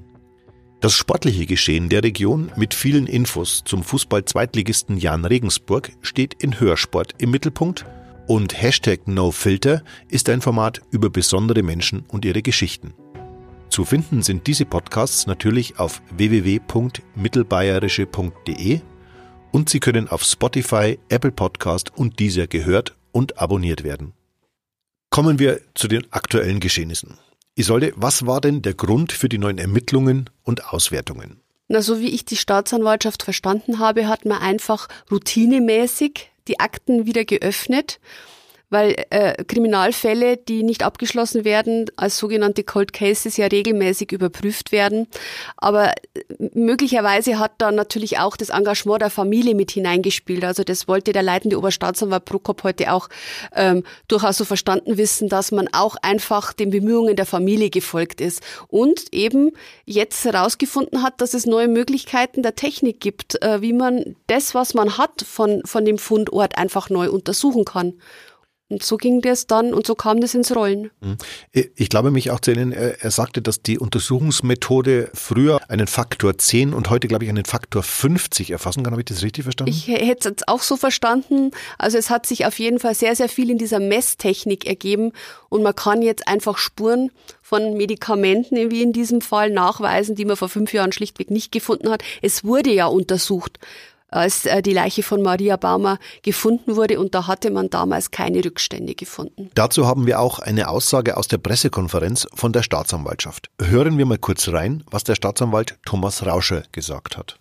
Das 0.81 0.93
sportliche 0.93 1.45
Geschehen 1.45 1.89
der 1.89 2.03
Region 2.03 2.51
mit 2.55 2.73
vielen 2.73 3.07
Infos 3.07 3.63
zum 3.65 3.83
Fußball-Zweitligisten 3.83 4.97
Jan 4.97 5.25
Regensburg 5.25 5.91
steht 6.01 6.41
in 6.41 6.59
Hörsport 6.59 7.15
im 7.17 7.31
Mittelpunkt– 7.31 7.85
und 8.31 8.59
Hashtag 8.61 9.09
NoFilter 9.09 9.83
ist 10.07 10.29
ein 10.29 10.39
Format 10.39 10.79
über 10.89 11.09
besondere 11.09 11.63
Menschen 11.63 12.05
und 12.07 12.23
ihre 12.23 12.41
Geschichten. 12.41 12.93
Zu 13.69 13.83
finden 13.83 14.23
sind 14.23 14.47
diese 14.47 14.63
Podcasts 14.63 15.27
natürlich 15.27 15.79
auf 15.79 16.01
www.mittelbayerische.de 16.15 18.79
und 19.51 19.67
sie 19.67 19.81
können 19.81 20.07
auf 20.07 20.23
Spotify, 20.23 20.97
Apple 21.09 21.33
Podcast 21.33 21.91
und 21.93 22.19
dieser 22.19 22.47
gehört 22.47 22.95
und 23.11 23.37
abonniert 23.37 23.83
werden. 23.83 24.13
Kommen 25.09 25.37
wir 25.37 25.59
zu 25.73 25.89
den 25.89 26.09
aktuellen 26.13 26.61
Geschehnissen. 26.61 27.17
Isolde, 27.55 27.91
was 27.97 28.25
war 28.25 28.39
denn 28.39 28.61
der 28.61 28.75
Grund 28.75 29.11
für 29.11 29.27
die 29.27 29.39
neuen 29.39 29.57
Ermittlungen 29.57 30.29
und 30.43 30.71
Auswertungen? 30.71 31.41
Na, 31.67 31.81
so 31.81 31.99
wie 31.99 32.11
ich 32.11 32.23
die 32.23 32.37
Staatsanwaltschaft 32.37 33.23
verstanden 33.23 33.79
habe, 33.79 34.07
hat 34.07 34.23
man 34.23 34.37
einfach 34.37 34.87
routinemäßig 35.11 36.30
die 36.51 36.59
Akten 36.59 37.05
wieder 37.05 37.23
geöffnet 37.23 37.99
weil 38.71 38.95
äh, 39.09 39.43
Kriminalfälle, 39.43 40.37
die 40.37 40.63
nicht 40.63 40.81
abgeschlossen 40.81 41.45
werden, 41.45 41.91
als 41.97 42.17
sogenannte 42.17 42.63
Cold 42.63 42.93
Cases 42.93 43.35
ja 43.35 43.47
regelmäßig 43.47 44.13
überprüft 44.13 44.71
werden. 44.71 45.07
Aber 45.57 45.89
äh, 45.89 46.23
möglicherweise 46.53 47.37
hat 47.37 47.51
da 47.57 47.71
natürlich 47.71 48.17
auch 48.17 48.37
das 48.37 48.49
Engagement 48.49 49.01
der 49.01 49.09
Familie 49.09 49.55
mit 49.55 49.71
hineingespielt. 49.71 50.45
Also 50.45 50.63
das 50.63 50.87
wollte 50.87 51.11
der 51.11 51.21
leitende 51.21 51.57
Oberstaatsanwalt 51.57 52.23
Prokop 52.23 52.63
heute 52.63 52.93
auch 52.93 53.09
ähm, 53.53 53.83
durchaus 54.07 54.37
so 54.37 54.45
verstanden 54.45 54.97
wissen, 54.97 55.27
dass 55.27 55.51
man 55.51 55.67
auch 55.73 55.97
einfach 56.01 56.53
den 56.53 56.69
Bemühungen 56.69 57.17
der 57.17 57.25
Familie 57.25 57.69
gefolgt 57.69 58.21
ist 58.21 58.41
und 58.69 59.13
eben 59.13 59.51
jetzt 59.83 60.23
herausgefunden 60.23 61.03
hat, 61.03 61.19
dass 61.19 61.33
es 61.33 61.45
neue 61.45 61.67
Möglichkeiten 61.67 62.41
der 62.41 62.55
Technik 62.55 63.01
gibt, 63.01 63.41
äh, 63.41 63.61
wie 63.61 63.73
man 63.73 64.15
das, 64.27 64.55
was 64.55 64.73
man 64.73 64.97
hat 64.97 65.25
von, 65.27 65.61
von 65.65 65.83
dem 65.83 65.97
Fundort 65.97 66.57
einfach 66.57 66.89
neu 66.89 67.11
untersuchen 67.11 67.65
kann. 67.65 67.95
Und 68.71 68.83
so 68.83 68.97
ging 68.97 69.21
das 69.21 69.47
dann 69.47 69.73
und 69.73 69.85
so 69.85 69.95
kam 69.95 70.21
das 70.21 70.33
ins 70.33 70.55
Rollen. 70.55 70.91
Mhm. 71.01 71.17
Ich 71.51 71.89
glaube 71.89 72.09
mich 72.09 72.31
auch 72.31 72.39
zu 72.39 72.51
erinnern, 72.51 72.71
er 72.71 73.11
sagte, 73.11 73.41
dass 73.41 73.61
die 73.61 73.77
Untersuchungsmethode 73.77 75.11
früher 75.13 75.59
einen 75.67 75.87
Faktor 75.87 76.37
10 76.37 76.73
und 76.73 76.89
heute, 76.89 77.07
glaube 77.09 77.25
ich, 77.25 77.29
einen 77.29 77.45
Faktor 77.45 77.83
50 77.83 78.51
erfassen 78.51 78.83
kann. 78.83 78.93
Habe 78.93 79.01
ich 79.01 79.05
das 79.05 79.23
richtig 79.23 79.43
verstanden? 79.43 79.71
Ich 79.71 79.87
hätte 79.87 80.29
es 80.29 80.47
auch 80.47 80.61
so 80.61 80.77
verstanden. 80.77 81.51
Also 81.77 81.97
es 81.97 82.09
hat 82.09 82.25
sich 82.25 82.45
auf 82.45 82.57
jeden 82.59 82.79
Fall 82.79 82.95
sehr, 82.95 83.15
sehr 83.15 83.29
viel 83.29 83.49
in 83.49 83.57
dieser 83.57 83.79
Messtechnik 83.79 84.65
ergeben 84.65 85.11
und 85.49 85.63
man 85.63 85.75
kann 85.75 86.01
jetzt 86.01 86.27
einfach 86.27 86.57
Spuren 86.57 87.11
von 87.41 87.75
Medikamenten, 87.75 88.71
wie 88.71 88.81
in 88.81 88.93
diesem 88.93 89.19
Fall, 89.19 89.49
nachweisen, 89.49 90.15
die 90.15 90.23
man 90.23 90.37
vor 90.37 90.47
fünf 90.47 90.73
Jahren 90.73 90.93
schlichtweg 90.93 91.29
nicht 91.29 91.51
gefunden 91.51 91.89
hat. 91.89 92.01
Es 92.21 92.45
wurde 92.45 92.71
ja 92.71 92.85
untersucht 92.85 93.59
als 94.11 94.45
äh, 94.45 94.61
die 94.61 94.73
Leiche 94.73 95.01
von 95.01 95.21
Maria 95.21 95.55
Baumer 95.55 95.97
gefunden 96.21 96.75
wurde 96.75 96.99
und 96.99 97.15
da 97.15 97.27
hatte 97.27 97.49
man 97.49 97.69
damals 97.69 98.11
keine 98.11 98.43
Rückstände 98.43 98.93
gefunden. 98.93 99.49
Dazu 99.55 99.87
haben 99.87 100.05
wir 100.05 100.19
auch 100.19 100.39
eine 100.39 100.67
Aussage 100.67 101.17
aus 101.17 101.27
der 101.27 101.37
Pressekonferenz 101.37 102.27
von 102.33 102.53
der 102.53 102.61
Staatsanwaltschaft. 102.61 103.49
Hören 103.59 103.97
wir 103.97 104.05
mal 104.05 104.17
kurz 104.17 104.49
rein, 104.49 104.83
was 104.91 105.03
der 105.03 105.15
Staatsanwalt 105.15 105.79
Thomas 105.85 106.25
Rauscher 106.25 106.63
gesagt 106.71 107.17
hat. 107.17 107.39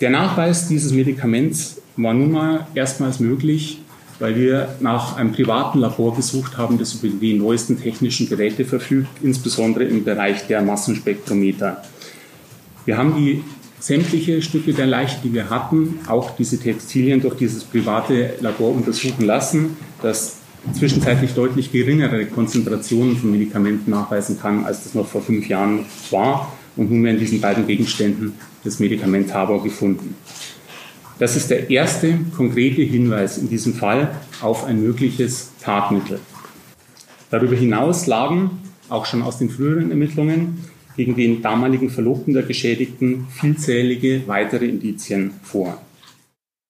Der 0.00 0.10
Nachweis 0.10 0.68
dieses 0.68 0.92
Medikaments 0.92 1.80
war 1.96 2.12
nun 2.12 2.32
mal 2.32 2.66
erstmals 2.74 3.20
möglich, 3.20 3.80
weil 4.18 4.36
wir 4.36 4.74
nach 4.80 5.16
einem 5.16 5.32
privaten 5.32 5.78
Labor 5.78 6.14
gesucht 6.14 6.56
haben, 6.56 6.78
das 6.78 6.94
über 6.94 7.08
die 7.08 7.34
neuesten 7.34 7.80
technischen 7.80 8.28
Geräte 8.28 8.64
verfügt, 8.64 9.08
insbesondere 9.22 9.84
im 9.84 10.04
Bereich 10.04 10.46
der 10.46 10.62
Massenspektrometer. 10.62 11.82
Wir 12.84 12.98
haben 12.98 13.16
die 13.16 13.44
sämtliche 13.84 14.40
Stücke 14.40 14.72
der 14.72 14.86
Leiche, 14.86 15.18
die 15.22 15.34
wir 15.34 15.50
hatten, 15.50 15.98
auch 16.08 16.34
diese 16.36 16.58
Textilien 16.58 17.20
durch 17.20 17.34
dieses 17.34 17.64
private 17.64 18.30
Labor 18.40 18.74
untersuchen 18.74 19.26
lassen, 19.26 19.76
das 20.00 20.36
zwischenzeitlich 20.72 21.34
deutlich 21.34 21.70
geringere 21.70 22.24
Konzentrationen 22.24 23.14
von 23.18 23.30
Medikamenten 23.30 23.90
nachweisen 23.90 24.40
kann, 24.40 24.64
als 24.64 24.84
das 24.84 24.94
noch 24.94 25.06
vor 25.06 25.20
fünf 25.20 25.46
Jahren 25.48 25.84
war 26.10 26.50
und 26.76 26.90
nunmehr 26.90 27.12
in 27.12 27.18
diesen 27.18 27.42
beiden 27.42 27.66
Gegenständen 27.66 28.32
das 28.64 28.78
Medikament 28.80 29.28
Tabor 29.28 29.62
gefunden. 29.62 30.14
Das 31.18 31.36
ist 31.36 31.50
der 31.50 31.68
erste 31.68 32.18
konkrete 32.34 32.80
Hinweis 32.80 33.36
in 33.36 33.50
diesem 33.50 33.74
Fall 33.74 34.18
auf 34.40 34.64
ein 34.64 34.82
mögliches 34.82 35.50
Tatmittel. 35.60 36.20
Darüber 37.30 37.54
hinaus 37.54 38.06
lagen 38.06 38.62
auch 38.88 39.04
schon 39.04 39.20
aus 39.20 39.36
den 39.36 39.50
früheren 39.50 39.90
Ermittlungen 39.90 40.64
gegen 40.96 41.16
den 41.16 41.42
damaligen 41.42 41.90
Verlobten 41.90 42.34
der 42.34 42.44
Geschädigten 42.44 43.26
vielzählige 43.30 44.22
weitere 44.26 44.66
Indizien 44.66 45.32
vor. 45.42 45.80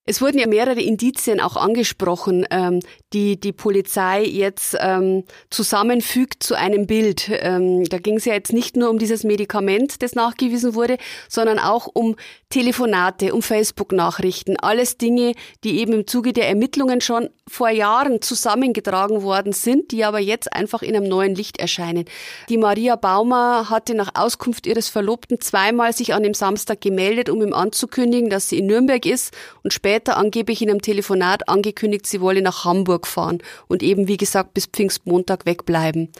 Es 0.06 0.20
wurden 0.20 0.38
ja 0.38 0.46
mehrere 0.46 0.82
Indizien 0.82 1.40
auch 1.40 1.56
angesprochen, 1.56 2.46
ähm, 2.50 2.80
die 3.14 3.40
die 3.40 3.52
Polizei 3.52 4.22
jetzt 4.22 4.76
ähm, 4.78 5.24
zusammenfügt 5.48 6.42
zu 6.42 6.54
einem 6.56 6.86
Bild. 6.86 7.30
Ähm, 7.30 7.84
da 7.84 7.96
ging 7.96 8.16
es 8.16 8.26
ja 8.26 8.34
jetzt 8.34 8.52
nicht 8.52 8.76
nur 8.76 8.90
um 8.90 8.98
dieses 8.98 9.24
Medikament, 9.24 10.02
das 10.02 10.14
nachgewiesen 10.14 10.74
wurde, 10.74 10.98
sondern 11.30 11.58
auch 11.58 11.88
um 11.90 12.16
Telefonate, 12.50 13.32
um 13.32 13.40
Facebook-Nachrichten. 13.40 14.58
Alles 14.58 14.98
Dinge, 14.98 15.32
die 15.64 15.78
eben 15.78 15.94
im 15.94 16.06
Zuge 16.06 16.34
der 16.34 16.48
Ermittlungen 16.48 17.00
schon 17.00 17.30
vor 17.48 17.70
Jahren 17.70 18.20
zusammengetragen 18.20 19.22
worden 19.22 19.54
sind, 19.54 19.90
die 19.90 20.04
aber 20.04 20.18
jetzt 20.18 20.52
einfach 20.52 20.82
in 20.82 20.94
einem 20.94 21.08
neuen 21.08 21.34
Licht 21.34 21.58
erscheinen. 21.58 22.04
Die 22.50 22.58
Maria 22.58 22.96
Baumer 22.96 23.70
hatte 23.70 23.94
nach 23.94 24.10
Auskunft 24.14 24.66
ihres 24.66 24.90
Verlobten 24.90 25.40
zweimal 25.40 25.94
sich 25.94 26.12
an 26.12 26.22
dem 26.22 26.34
Samstag 26.34 26.82
gemeldet, 26.82 27.30
um 27.30 27.40
ihm 27.40 27.54
anzukündigen, 27.54 28.28
dass 28.28 28.50
sie 28.50 28.58
in 28.58 28.66
Nürnberg 28.66 29.06
ist 29.06 29.34
und 29.62 29.72
später 29.72 29.93
angeblich 30.08 30.62
in 30.62 30.70
einem 30.70 30.82
Telefonat 30.82 31.48
angekündigt, 31.48 32.06
sie 32.06 32.20
wolle 32.20 32.42
nach 32.42 32.64
Hamburg 32.64 33.06
fahren 33.06 33.38
und 33.68 33.82
eben, 33.82 34.08
wie 34.08 34.16
gesagt, 34.16 34.54
bis 34.54 34.66
Pfingstmontag 34.66 35.46
wegbleiben. 35.46 36.10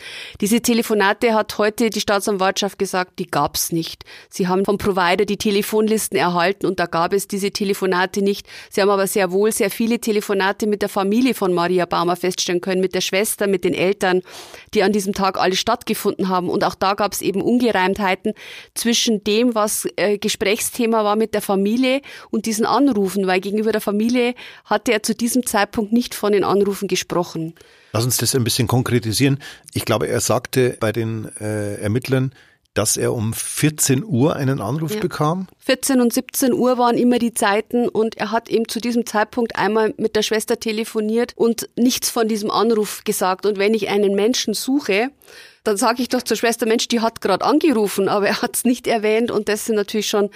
Diese 0.40 0.60
Telefonate 0.60 1.34
hat 1.34 1.58
heute 1.58 1.90
die 1.90 2.00
Staatsanwaltschaft 2.00 2.78
gesagt, 2.78 3.18
die 3.18 3.26
gab's 3.26 3.72
nicht. 3.72 4.04
Sie 4.28 4.48
haben 4.48 4.64
vom 4.64 4.78
Provider 4.78 5.24
die 5.24 5.37
Telefonlisten 5.37 6.18
erhalten 6.18 6.66
und 6.66 6.80
da 6.80 6.87
gab 6.87 7.12
es 7.12 7.28
diese 7.28 7.50
Telefonate 7.50 8.22
nicht. 8.22 8.46
Sie 8.70 8.80
haben 8.80 8.90
aber 8.90 9.06
sehr 9.06 9.32
wohl 9.32 9.52
sehr 9.52 9.70
viele 9.70 9.98
Telefonate 9.98 10.66
mit 10.66 10.82
der 10.82 10.88
Familie 10.88 11.24
Familie 11.24 11.34
von 11.34 11.52
Maria 11.52 11.87
Baumer 11.87 12.16
feststellen 12.16 12.60
können, 12.60 12.80
mit 12.80 12.94
der 12.94 13.00
Schwester, 13.00 13.46
mit 13.46 13.64
den 13.64 13.72
Eltern, 13.72 14.22
die 14.74 14.82
an 14.82 14.92
diesem 14.92 15.12
Tag 15.12 15.38
alle 15.38 15.56
stattgefunden 15.56 16.28
haben. 16.28 16.48
Und 16.48 16.64
auch 16.64 16.74
da 16.74 16.94
gab 16.94 17.12
es 17.12 17.22
eben 17.22 17.40
Ungereimtheiten 17.40 18.34
zwischen 18.74 19.22
dem, 19.24 19.54
was 19.54 19.87
äh, 19.96 20.18
Gesprächsthema 20.18 21.04
war 21.04 21.16
mit 21.16 21.32
der 21.34 21.40
Familie 21.40 22.00
und 22.30 22.46
diesen 22.46 22.66
Anrufen, 22.66 23.26
weil 23.26 23.40
gegenüber 23.40 23.63
der 23.72 23.81
Familie 23.81 24.35
hatte 24.64 24.92
er 24.92 25.03
zu 25.03 25.14
diesem 25.14 25.46
Zeitpunkt 25.46 25.92
nicht 25.92 26.14
von 26.14 26.33
den 26.33 26.44
Anrufen 26.44 26.88
gesprochen. 26.88 27.55
Lass 27.92 28.05
uns 28.05 28.16
das 28.16 28.35
ein 28.35 28.44
bisschen 28.44 28.66
konkretisieren. 28.66 29.38
Ich 29.72 29.85
glaube, 29.85 30.09
er 30.09 30.20
sagte 30.20 30.77
bei 30.81 30.90
den 30.92 31.31
äh, 31.40 31.77
Ermittlern, 31.77 32.35
dass 32.74 32.96
er 32.96 33.12
um 33.12 33.33
14 33.33 34.03
Uhr 34.05 34.35
einen 34.35 34.61
Anruf 34.61 34.94
Ja. 34.94 35.00
bekam? 35.00 35.46
14 35.61 36.00
und 36.00 36.12
17 36.12 36.53
Uhr 36.53 36.77
waren 36.77 36.98
immer 36.98 37.20
die 37.20 37.33
Zeiten 37.33 37.88
und 37.88 38.16
er 38.16 38.33
hat 38.33 38.48
eben 38.48 38.66
zu 38.68 38.81
diesem 38.81 39.07
Zeitpunkt 39.07 39.55
einmal 39.55 39.94
mit 39.96 40.16
der 40.16 40.22
Schwester 40.22 40.59
telefoniert 40.59 41.35
und 41.37 41.68
nichts 41.77 42.11
von 42.11 42.27
diesem 42.27 42.50
Anruf 42.50 43.05
gesagt. 43.05 43.46
Und 43.46 43.59
wenn 43.59 43.74
ich 43.74 43.90
einen 43.90 44.16
Menschen 44.16 44.55
suche, 44.55 45.11
dann 45.62 45.77
sage 45.77 46.03
ich 46.03 46.09
doch 46.09 46.22
zur 46.22 46.37
Schwester, 46.37 46.66
Mensch, 46.66 46.88
die 46.88 46.98
hat 47.00 47.20
gerade 47.20 47.44
angerufen, 47.44 48.09
aber 48.09 48.27
er 48.27 48.42
hat 48.42 48.57
es 48.57 48.64
nicht 48.64 48.88
erwähnt 48.88 49.31
und 49.31 49.48
das 49.48 49.68
ist 49.68 49.74
natürlich 49.77 50.09
schon, 50.09 50.31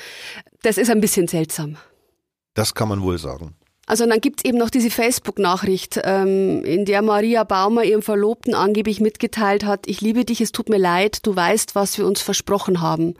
das 0.62 0.78
ist 0.78 0.90
ein 0.90 1.00
bisschen 1.00 1.26
seltsam. 1.26 1.76
Das 2.58 2.74
kann 2.74 2.88
man 2.88 3.00
wohl 3.02 3.18
sagen. 3.18 3.54
Also 3.88 4.04
dann 4.04 4.20
gibt's 4.20 4.44
eben 4.44 4.58
noch 4.58 4.68
diese 4.68 4.90
Facebook-Nachricht, 4.90 5.98
ähm, 6.04 6.62
in 6.62 6.84
der 6.84 7.00
Maria 7.00 7.42
Baumer 7.42 7.84
ihrem 7.84 8.02
Verlobten 8.02 8.54
angeblich 8.54 9.00
mitgeteilt 9.00 9.64
hat, 9.64 9.86
ich 9.86 10.02
liebe 10.02 10.26
dich, 10.26 10.42
es 10.42 10.52
tut 10.52 10.68
mir 10.68 10.76
leid, 10.76 11.26
du 11.26 11.34
weißt, 11.34 11.74
was 11.74 11.96
wir 11.96 12.06
uns 12.06 12.20
versprochen 12.20 12.82
haben. 12.82 13.14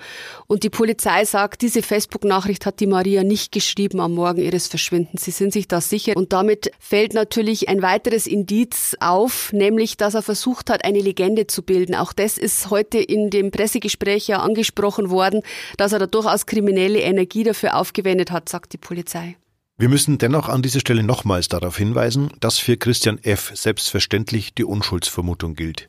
Und 0.46 0.64
die 0.64 0.70
Polizei 0.70 1.24
sagt, 1.24 1.62
diese 1.62 1.81
Facebook-Nachricht 1.81 2.66
hat 2.66 2.81
die 2.81 2.87
Maria 2.87 3.24
nicht 3.24 3.50
geschrieben 3.50 3.98
am 3.98 4.12
Morgen 4.12 4.42
ihres 4.42 4.66
Verschwindens. 4.66 5.24
Sie 5.24 5.31
sind 5.31 5.54
sich 5.54 5.68
da 5.68 5.81
sicher. 5.81 6.12
Und 6.14 6.35
damit 6.35 6.70
fällt 6.78 7.14
natürlich 7.14 7.70
ein 7.70 7.81
weiteres 7.81 8.26
Indiz 8.26 8.94
auf, 9.00 9.50
nämlich, 9.54 9.96
dass 9.96 10.12
er 10.12 10.22
versucht 10.22 10.68
hat, 10.68 10.85
eine 10.85 11.00
Legende 11.00 11.46
zu 11.46 11.62
bilden. 11.62 11.94
Auch 11.94 12.12
das 12.12 12.37
ist 12.37 12.68
heute 12.68 12.98
in 12.98 13.31
dem 13.31 13.50
Pressegespräch 13.50 14.28
ja 14.28 14.40
angesprochen 14.40 15.09
worden, 15.09 15.40
dass 15.78 15.94
er 15.94 15.98
da 15.98 16.07
durchaus 16.07 16.44
kriminelle 16.44 17.00
Energie 17.00 17.44
dafür 17.44 17.74
aufgewendet 17.76 18.31
hat, 18.31 18.50
sagt 18.50 18.74
die 18.74 18.78
Polizei. 18.78 19.37
Wir 19.80 19.88
müssen 19.88 20.18
dennoch 20.18 20.48
an 20.48 20.60
dieser 20.60 20.80
Stelle 20.80 21.04
nochmals 21.04 21.46
darauf 21.46 21.76
hinweisen, 21.76 22.32
dass 22.40 22.58
für 22.58 22.76
Christian 22.76 23.22
F. 23.22 23.52
selbstverständlich 23.54 24.52
die 24.52 24.64
Unschuldsvermutung 24.64 25.54
gilt. 25.54 25.88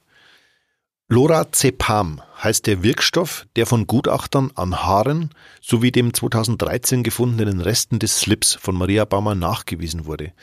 Lorazepam 1.08 2.22
heißt 2.44 2.68
der 2.68 2.84
Wirkstoff, 2.84 3.48
der 3.56 3.66
von 3.66 3.88
Gutachtern 3.88 4.52
an 4.54 4.84
Haaren 4.84 5.32
sowie 5.60 5.92
dem 5.92 6.14
2013 6.14 7.02
gefundenen 7.02 7.62
Resten 7.62 7.98
des 7.98 8.20
Slips 8.20 8.54
von 8.54 8.76
Maria 8.76 9.06
Baumer 9.06 9.34
nachgewiesen 9.34 10.06
wurde. 10.06 10.34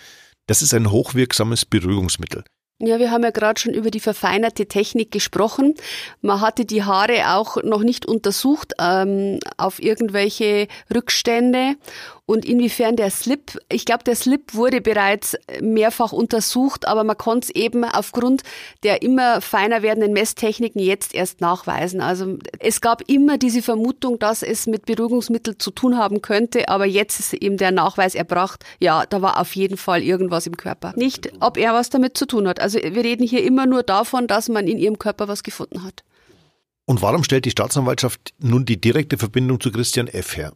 Das 0.49 0.61
ist 0.61 0.75
ein 0.75 0.91
hochwirksames 0.91 1.67
Beruhigungsmittel. 1.67 2.43
Ja, 2.79 2.99
wir 2.99 3.11
haben 3.11 3.23
ja 3.23 3.31
gerade 3.31 3.59
schon 3.59 3.73
über 3.73 3.91
die 3.91 4.01
verfeinerte 4.01 4.67
Technik 4.67 5.11
gesprochen. 5.11 5.75
Man 6.21 6.43
hatte 6.43 6.67
die 6.67 6.83
Haare 6.83 7.35
auch 7.35 7.63
noch 7.63 7.83
nicht 7.83 8.05
untersucht 8.05 8.75
ähm, 8.79 9.39
auf 9.57 9.81
irgendwelche 9.81 10.69
Rückstände 10.95 11.77
und 12.27 12.45
inwiefern 12.45 12.97
der 12.97 13.11
Slip, 13.11 13.57
ich 13.69 13.85
glaube, 13.85 14.03
der 14.03 14.17
Slip 14.17 14.55
wurde 14.55 14.81
bereits 14.81 15.37
mehrfach 15.61 16.13
untersucht, 16.13 16.87
aber 16.87 17.05
man 17.05 17.17
konnte 17.17 17.47
es 17.47 17.51
eben 17.55 17.85
aufgrund 17.85 18.43
der 18.83 19.03
immer 19.03 19.41
feiner 19.41 19.83
werdenden 19.83 20.13
Messtechniken 20.13 20.81
jetzt 20.81 21.15
erst 21.15 21.41
nachweisen. 21.41 22.01
Also 22.01 22.37
es 22.59 22.81
gab 22.81 23.09
immer 23.09 23.39
diese 23.39 23.63
Vermutung, 23.63 24.19
dass 24.19 24.43
es 24.43 24.67
mit 24.67 24.87
Beruhigungsmitteln 24.87 25.61
zu 25.61 25.71
tun 25.71 25.97
haben 25.97 26.21
könnte, 26.21 26.69
aber 26.69 26.85
jetzt 26.85 27.21
ist 27.21 27.33
eben 27.33 27.59
der 27.59 27.71
Nachweis 27.71 28.17
erbracht, 28.17 28.65
ja, 28.81 29.07
da 29.07 29.23
war 29.23 29.41
auf 29.41 29.55
jeden 29.55 29.77
Fall 29.77 30.03
irgendwas 30.03 30.49
im 30.49 30.57
Körper. 30.57 30.95
Nicht, 30.97 31.33
ob 31.39 31.57
er 31.57 31.75
was 31.75 31.91
damit 31.91 32.19
zu 32.19 32.27
tun 32.27 32.49
hat. 32.49 32.59
Also 32.59 32.79
wir 32.79 33.05
reden 33.05 33.25
hier 33.25 33.45
immer 33.45 33.67
nur 33.67 33.85
davon, 33.85 34.27
dass 34.27 34.49
man 34.49 34.67
in 34.67 34.79
ihrem 34.79 34.99
Körper 34.99 35.29
was 35.29 35.45
gefunden 35.45 35.85
hat. 35.85 36.03
Und 36.87 37.03
warum 37.03 37.23
stellt 37.23 37.45
die 37.45 37.51
Staatsanwaltschaft 37.51 38.35
nun 38.39 38.65
die 38.65 38.81
direkte 38.81 39.17
Verbindung 39.17 39.61
zu 39.61 39.71
Christian 39.71 40.09
F. 40.09 40.37
her? 40.37 40.53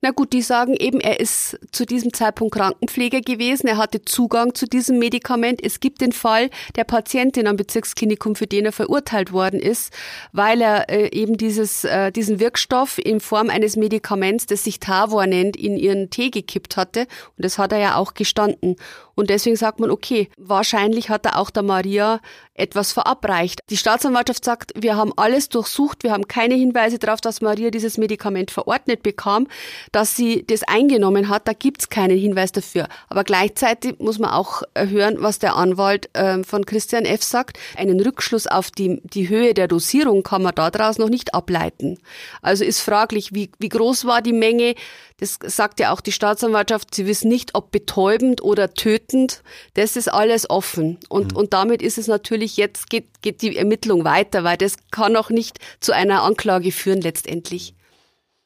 Na 0.00 0.12
gut, 0.12 0.32
die 0.32 0.42
sagen 0.42 0.76
eben, 0.78 1.00
er 1.00 1.18
ist 1.18 1.58
zu 1.72 1.84
diesem 1.84 2.12
Zeitpunkt 2.12 2.54
Krankenpfleger 2.54 3.20
gewesen, 3.20 3.66
er 3.66 3.78
hatte 3.78 4.04
Zugang 4.04 4.54
zu 4.54 4.66
diesem 4.66 5.00
Medikament. 5.00 5.60
Es 5.64 5.80
gibt 5.80 6.00
den 6.00 6.12
Fall 6.12 6.50
der 6.76 6.84
Patientin 6.84 7.48
am 7.48 7.56
Bezirksklinikum, 7.56 8.36
für 8.36 8.46
den 8.46 8.66
er 8.66 8.72
verurteilt 8.72 9.32
worden 9.32 9.58
ist, 9.58 9.92
weil 10.30 10.60
er 10.60 10.88
äh, 10.88 11.08
eben 11.10 11.36
dieses, 11.36 11.82
äh, 11.82 12.12
diesen 12.12 12.38
Wirkstoff 12.38 12.98
in 12.98 13.18
Form 13.18 13.50
eines 13.50 13.74
Medikaments, 13.74 14.46
das 14.46 14.62
sich 14.62 14.78
Tavor 14.78 15.26
nennt, 15.26 15.56
in 15.56 15.76
ihren 15.76 16.10
Tee 16.10 16.30
gekippt 16.30 16.76
hatte. 16.76 17.00
Und 17.36 17.44
das 17.44 17.58
hat 17.58 17.72
er 17.72 17.78
ja 17.78 17.96
auch 17.96 18.14
gestanden. 18.14 18.76
Und 19.16 19.30
deswegen 19.30 19.56
sagt 19.56 19.80
man, 19.80 19.90
okay, 19.90 20.28
wahrscheinlich 20.36 21.10
hat 21.10 21.26
er 21.26 21.40
auch 21.40 21.50
der 21.50 21.64
Maria 21.64 22.20
etwas 22.58 22.92
verabreicht. 22.92 23.60
Die 23.70 23.76
Staatsanwaltschaft 23.76 24.44
sagt, 24.44 24.72
wir 24.76 24.96
haben 24.96 25.12
alles 25.16 25.48
durchsucht, 25.48 26.02
wir 26.02 26.12
haben 26.12 26.28
keine 26.28 26.54
Hinweise 26.54 26.98
darauf, 26.98 27.20
dass 27.20 27.40
Maria 27.40 27.70
dieses 27.70 27.98
Medikament 27.98 28.50
verordnet 28.50 29.02
bekam, 29.02 29.46
dass 29.92 30.16
sie 30.16 30.44
das 30.46 30.62
eingenommen 30.64 31.28
hat, 31.28 31.48
da 31.48 31.52
gibt's 31.52 31.88
keinen 31.88 32.18
Hinweis 32.18 32.52
dafür. 32.52 32.88
Aber 33.08 33.24
gleichzeitig 33.24 33.98
muss 33.98 34.18
man 34.18 34.30
auch 34.30 34.62
hören, 34.76 35.16
was 35.20 35.38
der 35.38 35.56
Anwalt 35.56 36.10
äh, 36.14 36.42
von 36.42 36.66
Christian 36.66 37.04
F. 37.04 37.22
sagt. 37.22 37.58
Einen 37.76 38.00
Rückschluss 38.00 38.46
auf 38.46 38.70
die, 38.70 39.00
die 39.04 39.28
Höhe 39.28 39.54
der 39.54 39.68
Dosierung 39.68 40.22
kann 40.22 40.42
man 40.42 40.54
daraus 40.54 40.98
noch 40.98 41.08
nicht 41.08 41.34
ableiten. 41.34 41.98
Also 42.42 42.64
ist 42.64 42.80
fraglich, 42.80 43.34
wie, 43.34 43.50
wie 43.58 43.68
groß 43.68 44.04
war 44.04 44.22
die 44.22 44.32
Menge, 44.32 44.74
das 45.18 45.38
sagt 45.42 45.80
ja 45.80 45.92
auch 45.92 46.00
die 46.00 46.12
Staatsanwaltschaft, 46.12 46.94
sie 46.94 47.06
wissen 47.06 47.28
nicht, 47.28 47.56
ob 47.56 47.72
betäubend 47.72 48.40
oder 48.40 48.72
tötend. 48.72 49.42
Das 49.74 49.96
ist 49.96 50.08
alles 50.08 50.48
offen. 50.48 50.98
Und, 51.08 51.32
mhm. 51.32 51.38
und 51.38 51.52
damit 51.52 51.82
ist 51.82 51.98
es 51.98 52.06
natürlich 52.06 52.56
jetzt, 52.56 52.88
geht, 52.88 53.20
geht 53.20 53.42
die 53.42 53.56
Ermittlung 53.56 54.04
weiter, 54.04 54.44
weil 54.44 54.56
das 54.56 54.76
kann 54.92 55.16
auch 55.16 55.30
nicht 55.30 55.58
zu 55.80 55.92
einer 55.92 56.22
Anklage 56.22 56.70
führen 56.70 57.00
letztendlich. 57.00 57.74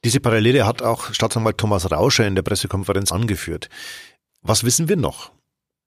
Diese 0.02 0.18
Parallele 0.18 0.66
hat 0.66 0.80
auch 0.80 1.12
Staatsanwalt 1.12 1.58
Thomas 1.58 1.90
Rauscher 1.90 2.26
in 2.26 2.34
der 2.34 2.42
Pressekonferenz 2.42 3.12
angeführt. 3.12 3.68
Was 4.40 4.64
wissen 4.64 4.88
wir 4.88 4.96
noch? 4.96 5.30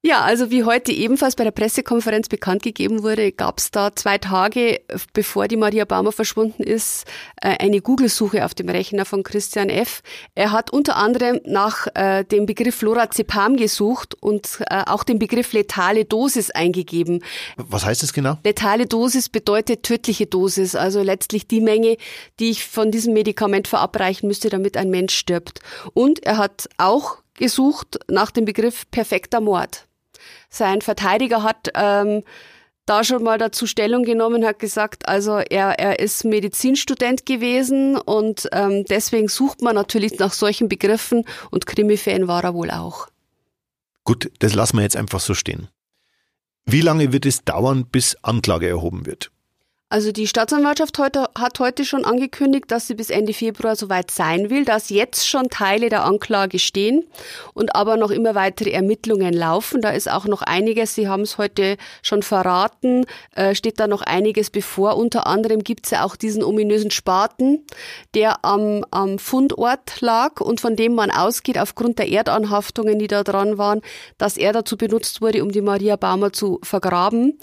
Ja, 0.05 0.21
also 0.21 0.51
wie 0.51 0.63
heute 0.63 0.91
ebenfalls 0.91 1.35
bei 1.35 1.43
der 1.43 1.49
Pressekonferenz 1.49 2.29
bekannt 2.29 2.61
gegeben 2.61 3.01
wurde, 3.01 3.31
gab 3.31 3.57
es 3.57 3.71
da 3.71 3.95
zwei 3.95 4.19
Tage, 4.19 4.81
bevor 5.13 5.47
die 5.47 5.57
Maria 5.57 5.83
Baumer 5.83 6.11
verschwunden 6.11 6.61
ist, 6.61 7.05
äh, 7.41 7.57
eine 7.57 7.81
Google-Suche 7.81 8.45
auf 8.45 8.53
dem 8.53 8.69
Rechner 8.69 9.05
von 9.05 9.23
Christian 9.23 9.67
F. 9.67 10.03
Er 10.35 10.51
hat 10.51 10.71
unter 10.71 10.97
anderem 10.97 11.41
nach 11.43 11.87
äh, 11.95 12.23
dem 12.23 12.45
Begriff 12.45 12.83
Lorazepam 12.83 13.55
gesucht 13.57 14.13
und 14.21 14.59
äh, 14.69 14.83
auch 14.85 15.03
den 15.03 15.17
Begriff 15.17 15.53
letale 15.53 16.05
Dosis 16.05 16.51
eingegeben. 16.51 17.23
Was 17.57 17.83
heißt 17.83 18.03
das 18.03 18.13
genau? 18.13 18.37
Letale 18.43 18.85
Dosis 18.85 19.29
bedeutet 19.29 19.81
tödliche 19.81 20.27
Dosis, 20.27 20.75
also 20.75 21.01
letztlich 21.01 21.47
die 21.47 21.61
Menge, 21.61 21.97
die 22.39 22.51
ich 22.51 22.63
von 22.63 22.91
diesem 22.91 23.13
Medikament 23.13 23.67
verabreichen 23.67 24.27
müsste, 24.27 24.51
damit 24.51 24.77
ein 24.77 24.91
Mensch 24.91 25.15
stirbt. 25.15 25.61
Und 25.95 26.23
er 26.23 26.37
hat 26.37 26.69
auch 26.77 27.23
gesucht 27.33 27.97
nach 28.07 28.29
dem 28.29 28.45
Begriff 28.45 28.85
perfekter 28.91 29.41
Mord. 29.41 29.87
Sein 30.49 30.81
Verteidiger 30.81 31.43
hat 31.43 31.69
ähm, 31.75 32.23
da 32.85 33.03
schon 33.03 33.23
mal 33.23 33.38
dazu 33.38 33.65
Stellung 33.67 34.03
genommen, 34.03 34.45
hat 34.45 34.59
gesagt, 34.59 35.07
also 35.07 35.38
er, 35.38 35.79
er 35.79 35.99
ist 35.99 36.23
Medizinstudent 36.23 37.25
gewesen 37.25 37.97
und 37.97 38.47
ähm, 38.51 38.85
deswegen 38.85 39.27
sucht 39.27 39.61
man 39.61 39.75
natürlich 39.75 40.19
nach 40.19 40.33
solchen 40.33 40.69
Begriffen 40.69 41.25
und 41.49 41.65
Krimi-Fan 41.65 42.27
war 42.27 42.43
er 42.43 42.53
wohl 42.53 42.71
auch. 42.71 43.07
Gut, 44.03 44.31
das 44.39 44.53
lassen 44.53 44.77
wir 44.77 44.83
jetzt 44.83 44.97
einfach 44.97 45.19
so 45.19 45.33
stehen. 45.33 45.67
Wie 46.65 46.81
lange 46.81 47.11
wird 47.11 47.25
es 47.25 47.43
dauern, 47.43 47.85
bis 47.85 48.17
Anklage 48.23 48.67
erhoben 48.67 49.05
wird? 49.05 49.31
Also 49.95 50.12
die 50.12 50.27
Staatsanwaltschaft 50.27 50.99
heute, 50.99 51.29
hat 51.39 51.58
heute 51.62 51.86
schon 51.86 52.03
angekündigt, 52.03 52.65
dass 52.67 52.86
sie 52.86 52.95
bis 52.95 53.10
Ende 53.10 53.31
Februar 53.31 53.77
soweit 53.77 54.12
sein 54.12 54.49
will, 54.49 54.65
dass 54.65 54.89
jetzt 54.89 55.25
schon 55.25 55.49
Teile 55.49 55.88
der 55.88 56.03
Anklage 56.03 56.60
stehen 56.60 57.05
und 57.53 57.77
aber 57.77 57.95
noch 57.95 58.12
immer 58.12 58.36
weitere 58.36 58.71
Ermittlungen 58.71 59.34
laufen. 59.34 59.79
Da 59.79 59.91
ist 59.91 60.12
auch 60.12 60.25
noch 60.25 60.41
einiges, 60.41 60.95
Sie 60.95 61.08
haben 61.08 61.21
es 61.21 61.38
heute 61.38 61.77
schon 62.01 62.23
verraten, 62.23 63.05
äh, 63.36 63.55
steht 63.55 63.79
da 63.79 63.88
noch 63.88 64.01
einiges 64.01 64.49
bevor. 64.49 64.97
Unter 64.97 65.27
anderem 65.27 65.63
gibt 65.63 65.86
es 65.86 65.91
ja 65.91 66.03
auch 66.03 66.17
diesen 66.17 66.43
ominösen 66.43 66.91
Spaten, 66.91 67.65
der 68.15 68.43
am, 68.43 68.84
am 68.91 69.17
Fundort 69.17 70.01
lag 70.01 70.41
und 70.41 70.60
von 70.60 70.75
dem 70.75 70.93
man 70.93 71.10
ausgeht, 71.10 71.58
aufgrund 71.58 71.99
der 71.99 72.12
Erdanhaftungen, 72.12 72.99
die 72.99 73.08
da 73.08 73.23
dran 73.23 73.58
waren, 73.58 73.79
dass 74.17 74.36
er 74.36 74.51
dazu 74.51 74.75
benutzt 74.75 75.21
wurde, 75.21 75.41
um 75.41 75.53
die 75.53 75.62
Maria 75.62 75.95
Baumer 75.95 76.34
zu 76.34 76.60
vergraben. 76.63 77.39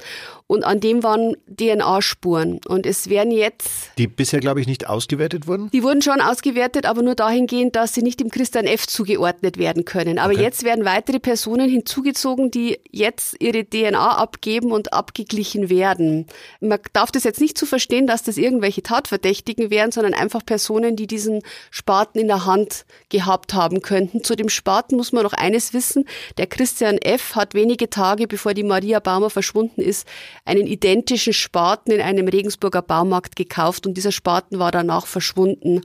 Und 0.53 0.65
an 0.65 0.81
dem 0.81 1.03
waren 1.03 1.35
DNA-Spuren. 1.47 2.61
Und 2.69 2.85
es 2.85 3.09
werden 3.09 3.33
jetzt. 3.33 3.91
Die 3.97 4.07
bisher, 4.07 4.39
glaube 4.39 4.61
ich, 4.61 4.67
nicht 4.67 4.87
ausgewertet 4.87 5.47
wurden? 5.47 5.71
Die 5.71 5.83
wurden 5.83 6.03
schon 6.03 6.21
ausgewertet, 6.21 6.85
aber 6.85 7.01
nur 7.01 7.15
dahingehend, 7.15 7.75
dass 7.75 7.95
sie 7.95 8.03
nicht 8.03 8.21
dem 8.21 8.29
Christian 8.29 8.67
F. 8.67 8.87
zugeordnet 8.87 9.57
werden 9.57 9.87
können. 9.87 10.19
Aber 10.19 10.35
okay. 10.35 10.43
jetzt 10.43 10.63
werden 10.63 10.85
weitere 10.85 11.21
Personen 11.21 11.71
hinzugezogen, 11.71 12.51
die 12.51 12.79
jetzt 12.91 13.35
ihre 13.41 13.65
DNA 13.65 14.19
abgeben 14.19 14.73
und 14.73 14.93
abgeglichen 14.93 15.71
werden. 15.71 16.27
Man 16.61 16.79
darf 16.93 17.11
das 17.11 17.25
jetzt 17.25 17.41
nicht 17.41 17.57
zu 17.57 17.65
so 17.65 17.71
verstehen, 17.71 18.07
dass 18.07 18.23
das 18.23 18.37
irgendwelche 18.37 18.83
Tatverdächtigen 18.83 19.71
wären, 19.71 19.91
sondern 19.91 20.13
einfach 20.13 20.45
Personen, 20.45 20.97
die 20.97 21.07
diesen 21.07 21.41
Spaten 21.71 22.19
in 22.19 22.29
der 22.29 22.45
Hand 22.45 22.85
gehabt 23.09 23.55
haben 23.55 23.81
könnten. 23.81 24.23
Zu 24.23 24.37
dem 24.37 24.51
Spaten 24.51 24.99
muss 24.99 25.13
man 25.13 25.23
noch 25.23 25.33
eines 25.33 25.73
wissen. 25.73 26.05
Der 26.37 26.47
Christian 26.47 26.99
F. 26.99 27.37
hat 27.37 27.55
wenige 27.55 27.89
Tage 27.89 28.27
bevor 28.27 28.53
die 28.53 28.65
Maria 28.65 29.01
Baumer 29.01 29.31
verschwunden 29.31 29.81
ist, 29.81 30.07
einen 30.45 30.67
identischen 30.67 31.33
Spaten 31.33 31.93
in 31.93 32.01
einem 32.01 32.29
Regensburger 32.29 32.83
Baumarkt 32.83 33.37
gekauft 33.37 33.87
und 33.87 33.95
dieser 33.95 34.13
Spaten 34.13 34.59
war 34.59 34.71
danach 34.71 35.07
verschwunden. 35.07 35.83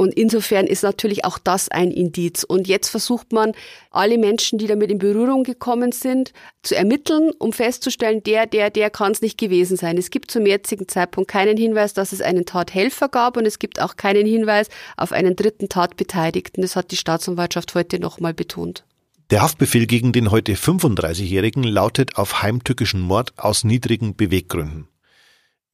Und 0.00 0.14
insofern 0.14 0.68
ist 0.68 0.84
natürlich 0.84 1.24
auch 1.24 1.38
das 1.38 1.68
ein 1.68 1.90
Indiz. 1.90 2.44
Und 2.44 2.68
jetzt 2.68 2.88
versucht 2.88 3.32
man, 3.32 3.52
alle 3.90 4.16
Menschen, 4.16 4.56
die 4.56 4.68
damit 4.68 4.92
in 4.92 4.98
Berührung 4.98 5.42
gekommen 5.42 5.90
sind, 5.90 6.32
zu 6.62 6.76
ermitteln, 6.76 7.32
um 7.40 7.52
festzustellen, 7.52 8.22
der, 8.22 8.46
der, 8.46 8.70
der 8.70 8.90
kann 8.90 9.10
es 9.10 9.22
nicht 9.22 9.38
gewesen 9.38 9.76
sein. 9.76 9.98
Es 9.98 10.10
gibt 10.10 10.30
zum 10.30 10.46
jetzigen 10.46 10.86
Zeitpunkt 10.86 11.28
keinen 11.28 11.56
Hinweis, 11.56 11.94
dass 11.94 12.12
es 12.12 12.22
einen 12.22 12.46
Tathelfer 12.46 13.08
gab 13.08 13.36
und 13.36 13.44
es 13.44 13.58
gibt 13.58 13.82
auch 13.82 13.96
keinen 13.96 14.24
Hinweis 14.24 14.68
auf 14.96 15.10
einen 15.10 15.34
dritten 15.34 15.68
Tatbeteiligten. 15.68 16.62
Das 16.62 16.76
hat 16.76 16.92
die 16.92 16.96
Staatsanwaltschaft 16.96 17.74
heute 17.74 17.98
nochmal 17.98 18.34
betont. 18.34 18.84
Der 19.30 19.42
Haftbefehl 19.42 19.86
gegen 19.86 20.12
den 20.12 20.30
heute 20.30 20.54
35-Jährigen 20.54 21.62
lautet 21.62 22.16
auf 22.16 22.40
heimtückischen 22.40 23.02
Mord 23.02 23.34
aus 23.36 23.62
niedrigen 23.62 24.16
Beweggründen. 24.16 24.88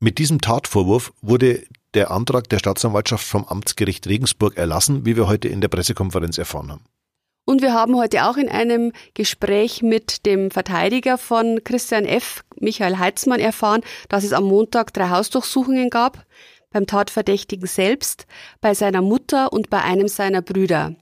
Mit 0.01 0.19
diesem 0.19 0.41
Tatvorwurf 0.41 1.13
wurde 1.23 1.63
der 1.95 2.11
Antrag 2.11 2.49
der 2.49 2.59
Staatsanwaltschaft 2.59 3.25
vom 3.25 3.45
Amtsgericht 3.45 4.09
Regensburg 4.09 4.57
erlassen, 4.57 5.07
wie 5.07 5.17
wir 5.17 5.29
heute 5.29 5.47
in 5.47 5.61
der 5.61 5.69
Pressekonferenz 5.69 6.37
erfahren 6.37 6.73
haben. 6.73 6.85
Und 7.45 7.63
wir 7.63 7.73
haben 7.73 7.97
heute 7.97 8.25
auch 8.25 8.37
in 8.37 8.49
einem 8.49 8.91
Gespräch 9.15 9.83
mit 9.83 10.27
dem 10.27 10.51
Verteidiger 10.51 11.17
von 11.17 11.61
Christian 11.63 12.07
F., 12.07 12.43
Michael 12.59 12.99
Heitzmann, 12.99 13.39
erfahren, 13.39 13.83
dass 14.09 14.25
es 14.25 14.33
am 14.33 14.45
Montag 14.45 14.93
drei 14.93 15.11
Hausdurchsuchungen 15.11 15.91
gab, 15.91 16.27
beim 16.73 16.89
Tatverdächtigen 16.89 17.69
selbst, 17.69 18.27
bei 18.61 18.75
seiner 18.75 19.01
Mutter 19.01 19.53
und 19.53 19.71
bei 19.71 19.81
einem 19.81 20.09
seiner 20.09 20.43
Brüder. 20.43 20.97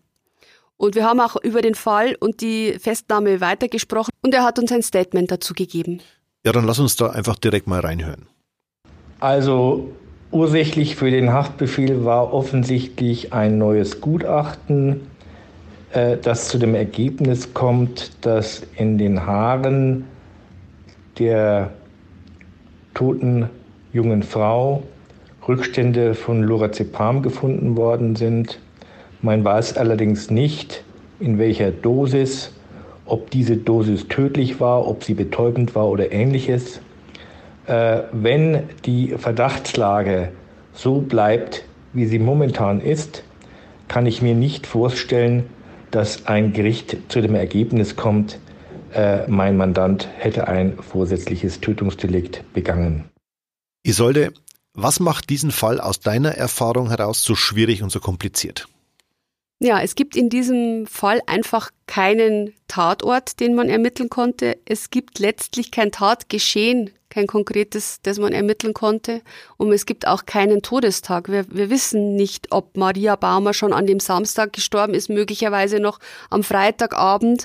Und 0.76 0.94
wir 0.94 1.04
haben 1.04 1.20
auch 1.20 1.36
über 1.42 1.62
den 1.62 1.74
Fall 1.74 2.16
und 2.18 2.40
die 2.40 2.76
Festnahme 2.80 3.40
weitergesprochen 3.40 4.10
und 4.22 4.34
er 4.34 4.42
hat 4.42 4.58
uns 4.58 4.72
ein 4.72 4.82
Statement 4.82 5.30
dazu 5.30 5.54
gegeben. 5.54 6.00
Ja, 6.44 6.52
dann 6.52 6.64
lass 6.64 6.78
uns 6.80 6.96
da 6.96 7.10
einfach 7.10 7.38
direkt 7.38 7.68
mal 7.68 7.80
reinhören. 7.80 8.26
Also 9.20 9.92
Ursächlich 10.32 10.96
für 10.96 11.10
den 11.10 11.30
Haftbefehl 11.30 12.06
war 12.06 12.32
offensichtlich 12.32 13.34
ein 13.34 13.58
neues 13.58 14.00
Gutachten, 14.00 15.02
äh, 15.92 16.16
das 16.16 16.48
zu 16.48 16.56
dem 16.56 16.74
Ergebnis 16.74 17.52
kommt, 17.52 18.24
dass 18.24 18.62
in 18.76 18.96
den 18.96 19.26
Haaren 19.26 20.06
der 21.18 21.70
toten 22.94 23.50
jungen 23.92 24.22
Frau 24.22 24.82
Rückstände 25.46 26.14
von 26.14 26.42
Lorazepam 26.42 27.20
gefunden 27.20 27.76
worden 27.76 28.16
sind. 28.16 28.58
Man 29.22 29.44
weiß 29.44 29.76
allerdings 29.76 30.30
nicht, 30.30 30.84
in 31.20 31.38
welcher 31.38 31.70
Dosis, 31.70 32.52
ob 33.06 33.30
diese 33.30 33.56
Dosis 33.56 34.08
tödlich 34.08 34.60
war, 34.60 34.86
ob 34.86 35.04
sie 35.04 35.14
betäubend 35.14 35.74
war 35.74 35.88
oder 35.88 36.12
ähnliches 36.12 36.80
äh, 37.66 38.02
wenn 38.12 38.68
die 38.84 39.14
Verdachtslage 39.16 40.32
so 40.74 41.00
bleibt, 41.00 41.64
wie 41.92 42.06
sie 42.06 42.18
momentan 42.18 42.80
ist, 42.80 43.22
kann 43.88 44.06
ich 44.06 44.22
mir 44.22 44.34
nicht 44.34 44.66
vorstellen, 44.66 45.48
dass 45.90 46.26
ein 46.26 46.52
Gericht 46.52 46.96
zu 47.08 47.20
dem 47.20 47.34
Ergebnis 47.34 47.96
kommt, 47.96 48.38
äh, 48.94 49.26
mein 49.28 49.56
Mandant 49.56 50.08
hätte 50.18 50.48
ein 50.48 50.78
vorsätzliches 50.78 51.60
Tötungsdelikt 51.60 52.44
begangen. 52.52 53.04
Isolde, 53.84 54.32
was 54.74 55.00
macht 55.00 55.28
diesen 55.28 55.50
Fall 55.50 55.80
aus 55.80 56.00
deiner 56.00 56.30
Erfahrung 56.30 56.88
heraus 56.88 57.22
so 57.22 57.34
schwierig 57.34 57.82
und 57.82 57.92
so 57.92 58.00
kompliziert? 58.00 58.68
Ja, 59.64 59.80
es 59.80 59.94
gibt 59.94 60.16
in 60.16 60.28
diesem 60.28 60.86
Fall 60.86 61.22
einfach 61.26 61.70
keinen 61.86 62.52
Tatort, 62.66 63.38
den 63.38 63.54
man 63.54 63.68
ermitteln 63.68 64.08
konnte. 64.08 64.58
Es 64.64 64.90
gibt 64.90 65.20
letztlich 65.20 65.70
kein 65.70 65.92
Tatgeschehen, 65.92 66.90
kein 67.10 67.28
konkretes, 67.28 68.00
das 68.02 68.18
man 68.18 68.32
ermitteln 68.32 68.74
konnte. 68.74 69.22
Und 69.58 69.70
es 69.70 69.86
gibt 69.86 70.08
auch 70.08 70.26
keinen 70.26 70.62
Todestag. 70.62 71.30
Wir, 71.30 71.46
wir 71.48 71.70
wissen 71.70 72.16
nicht, 72.16 72.48
ob 72.50 72.76
Maria 72.76 73.14
Baumer 73.14 73.54
schon 73.54 73.72
an 73.72 73.86
dem 73.86 74.00
Samstag 74.00 74.52
gestorben 74.52 74.94
ist, 74.94 75.08
möglicherweise 75.08 75.78
noch 75.78 76.00
am 76.28 76.42
Freitagabend. 76.42 77.44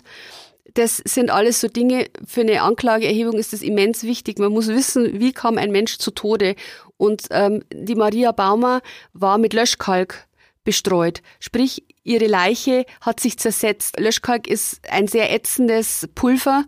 Das 0.73 0.97
sind 0.97 1.29
alles 1.29 1.61
so 1.61 1.67
Dinge, 1.67 2.07
für 2.25 2.41
eine 2.41 2.63
Anklageerhebung 2.63 3.37
ist 3.37 3.53
das 3.53 3.61
immens 3.61 4.01
wichtig. 4.01 4.39
Man 4.39 4.53
muss 4.53 4.69
wissen, 4.69 5.19
wie 5.19 5.33
kam 5.33 5.59
ein 5.59 5.69
Mensch 5.69 5.99
zu 5.99 6.09
Tode. 6.09 6.55
Und 6.97 7.27
ähm, 7.29 7.63
die 7.71 7.93
Maria 7.93 8.31
Baumer 8.31 8.81
war 9.13 9.37
mit 9.37 9.53
Löschkalk 9.53 10.27
bestreut. 10.67 11.21
Sprich, 11.39 11.83
ihre 12.07 12.27
Leiche 12.27 12.85
hat 13.01 13.19
sich 13.19 13.37
zersetzt. 13.37 13.99
Löschkalk 13.99 14.47
ist 14.47 14.79
ein 14.89 15.07
sehr 15.07 15.33
ätzendes 15.33 16.07
Pulver 16.15 16.63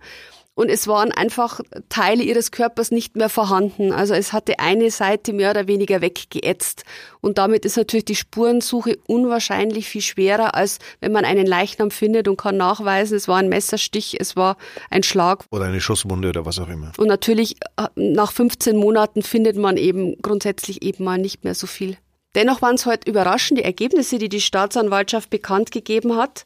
und 0.60 0.70
es 0.70 0.90
waren 0.90 1.14
einfach 1.14 1.62
Teile 1.88 2.22
ihres 2.22 2.52
Körpers 2.52 2.92
nicht 2.92 3.16
mehr 3.16 3.30
vorhanden. 3.30 3.94
Also 3.94 4.14
es 4.14 4.34
hatte 4.34 4.60
eine 4.60 4.92
Seite 4.92 5.32
mehr 5.32 5.52
oder 5.52 5.68
weniger 5.68 6.02
weggeätzt. 6.02 6.84
Und 7.22 7.38
damit 7.38 7.64
ist 7.64 7.78
natürlich 7.78 8.04
die 8.04 8.18
Spurensuche 8.18 8.98
unwahrscheinlich 9.08 9.88
viel 9.88 10.02
schwerer, 10.02 10.56
als 10.56 10.80
wenn 11.00 11.14
man 11.14 11.24
einen 11.24 11.48
Leichnam 11.48 11.92
findet 11.92 12.28
und 12.28 12.36
kann 12.36 12.58
nachweisen, 12.58 13.16
es 13.16 13.30
war 13.30 13.38
ein 13.38 13.48
Messerstich, 13.48 14.18
es 14.20 14.36
war 14.36 14.58
ein 14.90 15.04
Schlag. 15.04 15.46
Oder 15.50 15.64
eine 15.64 15.80
Schusswunde 15.80 16.28
oder 16.28 16.46
was 16.46 16.60
auch 16.60 16.68
immer. 16.68 16.92
Und 16.98 17.08
natürlich 17.08 17.56
äh, 17.78 17.88
nach 17.96 18.34
15 18.34 18.76
Monaten 18.76 19.22
findet 19.22 19.56
man 19.56 19.78
eben 19.78 20.22
grundsätzlich 20.22 20.82
eben 20.82 21.06
mal 21.06 21.18
nicht 21.18 21.46
mehr 21.46 21.56
so 21.56 21.68
viel. 21.68 21.96
Dennoch 22.36 22.62
waren 22.62 22.76
es 22.76 22.86
heute 22.86 23.10
überraschende 23.10 23.64
Ergebnisse, 23.64 24.18
die 24.20 24.30
die 24.30 24.42
Staatsanwaltschaft 24.42 25.30
bekannt 25.30 25.72
gegeben 25.72 26.16
hat 26.16 26.46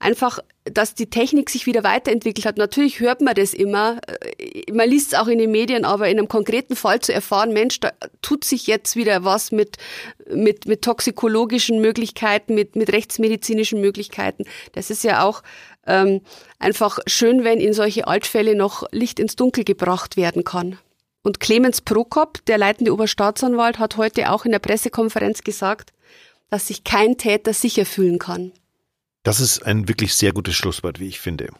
einfach, 0.00 0.40
dass 0.64 0.94
die 0.94 1.08
Technik 1.08 1.50
sich 1.50 1.66
wieder 1.66 1.84
weiterentwickelt 1.84 2.46
hat. 2.46 2.56
Natürlich 2.56 3.00
hört 3.00 3.20
man 3.20 3.34
das 3.34 3.54
immer, 3.54 4.00
äh, 4.38 4.72
man 4.72 4.88
liest 4.88 5.12
es 5.12 5.18
auch 5.18 5.28
in 5.28 5.38
den 5.38 5.52
Medien, 5.52 5.84
aber 5.84 6.08
in 6.08 6.18
einem 6.18 6.28
konkreten 6.28 6.74
Fall 6.74 7.00
zu 7.00 7.12
erfahren, 7.12 7.52
Mensch, 7.52 7.78
da 7.80 7.92
tut 8.22 8.44
sich 8.44 8.66
jetzt 8.66 8.96
wieder 8.96 9.24
was 9.24 9.52
mit, 9.52 9.76
mit, 10.28 10.66
mit 10.66 10.82
toxikologischen 10.82 11.80
Möglichkeiten, 11.80 12.54
mit, 12.54 12.76
mit 12.76 12.92
rechtsmedizinischen 12.92 13.80
Möglichkeiten. 13.80 14.44
Das 14.72 14.90
ist 14.90 15.04
ja 15.04 15.22
auch 15.22 15.42
ähm, 15.86 16.22
einfach 16.58 16.98
schön, 17.06 17.44
wenn 17.44 17.60
in 17.60 17.74
solche 17.74 18.06
Altfälle 18.06 18.54
noch 18.54 18.84
Licht 18.90 19.20
ins 19.20 19.36
Dunkel 19.36 19.64
gebracht 19.64 20.16
werden 20.16 20.44
kann. 20.44 20.78
Und 21.22 21.40
Clemens 21.40 21.80
Prokop, 21.80 22.44
der 22.46 22.58
leitende 22.58 22.92
Oberstaatsanwalt, 22.92 23.78
hat 23.78 23.96
heute 23.96 24.30
auch 24.30 24.44
in 24.44 24.52
der 24.52 24.58
Pressekonferenz 24.58 25.42
gesagt, 25.42 25.92
dass 26.48 26.66
sich 26.66 26.84
kein 26.84 27.18
Täter 27.18 27.52
sicher 27.52 27.84
fühlen 27.84 28.18
kann. 28.18 28.52
Das 29.22 29.40
ist 29.40 29.64
ein 29.64 29.86
wirklich 29.88 30.14
sehr 30.14 30.32
gutes 30.32 30.54
Schlusswort, 30.54 30.98
wie 30.98 31.08
ich 31.08 31.20
finde. 31.20 31.50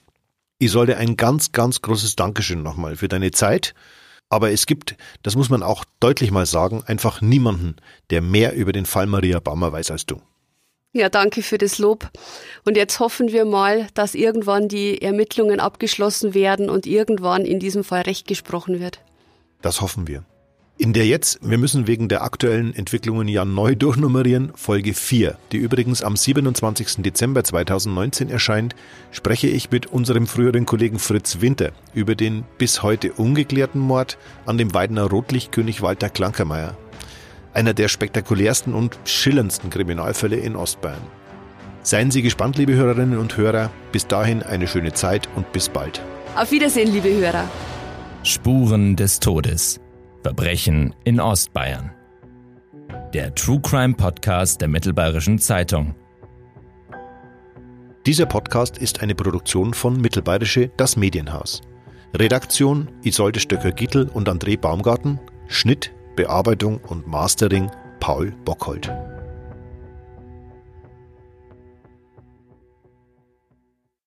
Ich 0.58 0.70
sollte 0.70 0.96
ein 0.96 1.16
ganz, 1.16 1.52
ganz 1.52 1.82
großes 1.82 2.16
Dankeschön 2.16 2.62
nochmal 2.62 2.96
für 2.96 3.08
deine 3.08 3.30
Zeit. 3.30 3.74
Aber 4.30 4.50
es 4.52 4.66
gibt, 4.66 4.96
das 5.22 5.36
muss 5.36 5.50
man 5.50 5.62
auch 5.62 5.84
deutlich 5.98 6.30
mal 6.30 6.46
sagen, 6.46 6.82
einfach 6.86 7.20
niemanden, 7.20 7.76
der 8.10 8.22
mehr 8.22 8.54
über 8.54 8.72
den 8.72 8.86
Fall 8.86 9.06
Maria 9.06 9.40
Baumer 9.40 9.72
weiß 9.72 9.90
als 9.90 10.06
du. 10.06 10.22
Ja, 10.92 11.08
danke 11.08 11.42
für 11.42 11.58
das 11.58 11.78
Lob. 11.78 12.10
Und 12.64 12.76
jetzt 12.76 12.98
hoffen 12.98 13.32
wir 13.32 13.44
mal, 13.44 13.88
dass 13.94 14.14
irgendwann 14.14 14.68
die 14.68 15.02
Ermittlungen 15.02 15.60
abgeschlossen 15.60 16.34
werden 16.34 16.70
und 16.70 16.86
irgendwann 16.86 17.44
in 17.44 17.60
diesem 17.60 17.84
Fall 17.84 18.02
Recht 18.02 18.26
gesprochen 18.26 18.80
wird. 18.80 19.00
Das 19.62 19.80
hoffen 19.80 20.06
wir. 20.08 20.24
In 20.78 20.94
der 20.94 21.06
jetzt, 21.06 21.38
wir 21.42 21.58
müssen 21.58 21.86
wegen 21.86 22.08
der 22.08 22.22
aktuellen 22.22 22.74
Entwicklungen 22.74 23.28
ja 23.28 23.44
neu 23.44 23.76
durchnummerieren, 23.76 24.52
Folge 24.54 24.94
4, 24.94 25.36
die 25.52 25.58
übrigens 25.58 26.02
am 26.02 26.16
27. 26.16 27.02
Dezember 27.02 27.44
2019 27.44 28.30
erscheint, 28.30 28.74
spreche 29.10 29.46
ich 29.46 29.70
mit 29.70 29.84
unserem 29.84 30.26
früheren 30.26 30.64
Kollegen 30.64 30.98
Fritz 30.98 31.42
Winter 31.42 31.72
über 31.92 32.14
den 32.14 32.44
bis 32.56 32.82
heute 32.82 33.12
ungeklärten 33.12 33.78
Mord 33.78 34.16
an 34.46 34.56
dem 34.56 34.72
Weidener 34.72 35.04
Rotlichtkönig 35.04 35.82
Walter 35.82 36.08
Klankermeier. 36.08 36.78
Einer 37.52 37.74
der 37.74 37.88
spektakulärsten 37.88 38.72
und 38.72 38.98
schillerndsten 39.04 39.68
Kriminalfälle 39.68 40.36
in 40.36 40.56
Ostbayern. 40.56 41.02
Seien 41.82 42.10
Sie 42.10 42.22
gespannt, 42.22 42.56
liebe 42.56 42.72
Hörerinnen 42.72 43.18
und 43.18 43.36
Hörer. 43.36 43.70
Bis 43.92 44.06
dahin 44.06 44.42
eine 44.42 44.66
schöne 44.66 44.94
Zeit 44.94 45.28
und 45.36 45.52
bis 45.52 45.68
bald. 45.68 46.00
Auf 46.36 46.50
Wiedersehen, 46.52 46.90
liebe 46.90 47.14
Hörer. 47.14 47.44
Spuren 48.22 48.96
des 48.96 49.18
Todes 49.18 49.80
Verbrechen 50.22 50.94
in 51.04 51.20
Ostbayern. 51.20 51.90
Der 53.14 53.34
True 53.34 53.60
Crime 53.62 53.94
Podcast 53.94 54.60
der 54.60 54.68
Mittelbayerischen 54.68 55.38
Zeitung. 55.38 55.94
Dieser 58.04 58.26
Podcast 58.26 58.76
ist 58.76 59.00
eine 59.02 59.14
Produktion 59.14 59.72
von 59.72 59.98
Mittelbayerische 59.98 60.70
Das 60.76 60.98
Medienhaus. 60.98 61.62
Redaktion 62.14 62.90
Isolde 63.02 63.40
Stöcker-Gittel 63.40 64.10
und 64.12 64.28
André 64.28 64.60
Baumgarten. 64.60 65.18
Schnitt, 65.48 65.90
Bearbeitung 66.14 66.78
und 66.88 67.06
Mastering 67.06 67.70
Paul 68.00 68.34
Bockhold. 68.44 68.92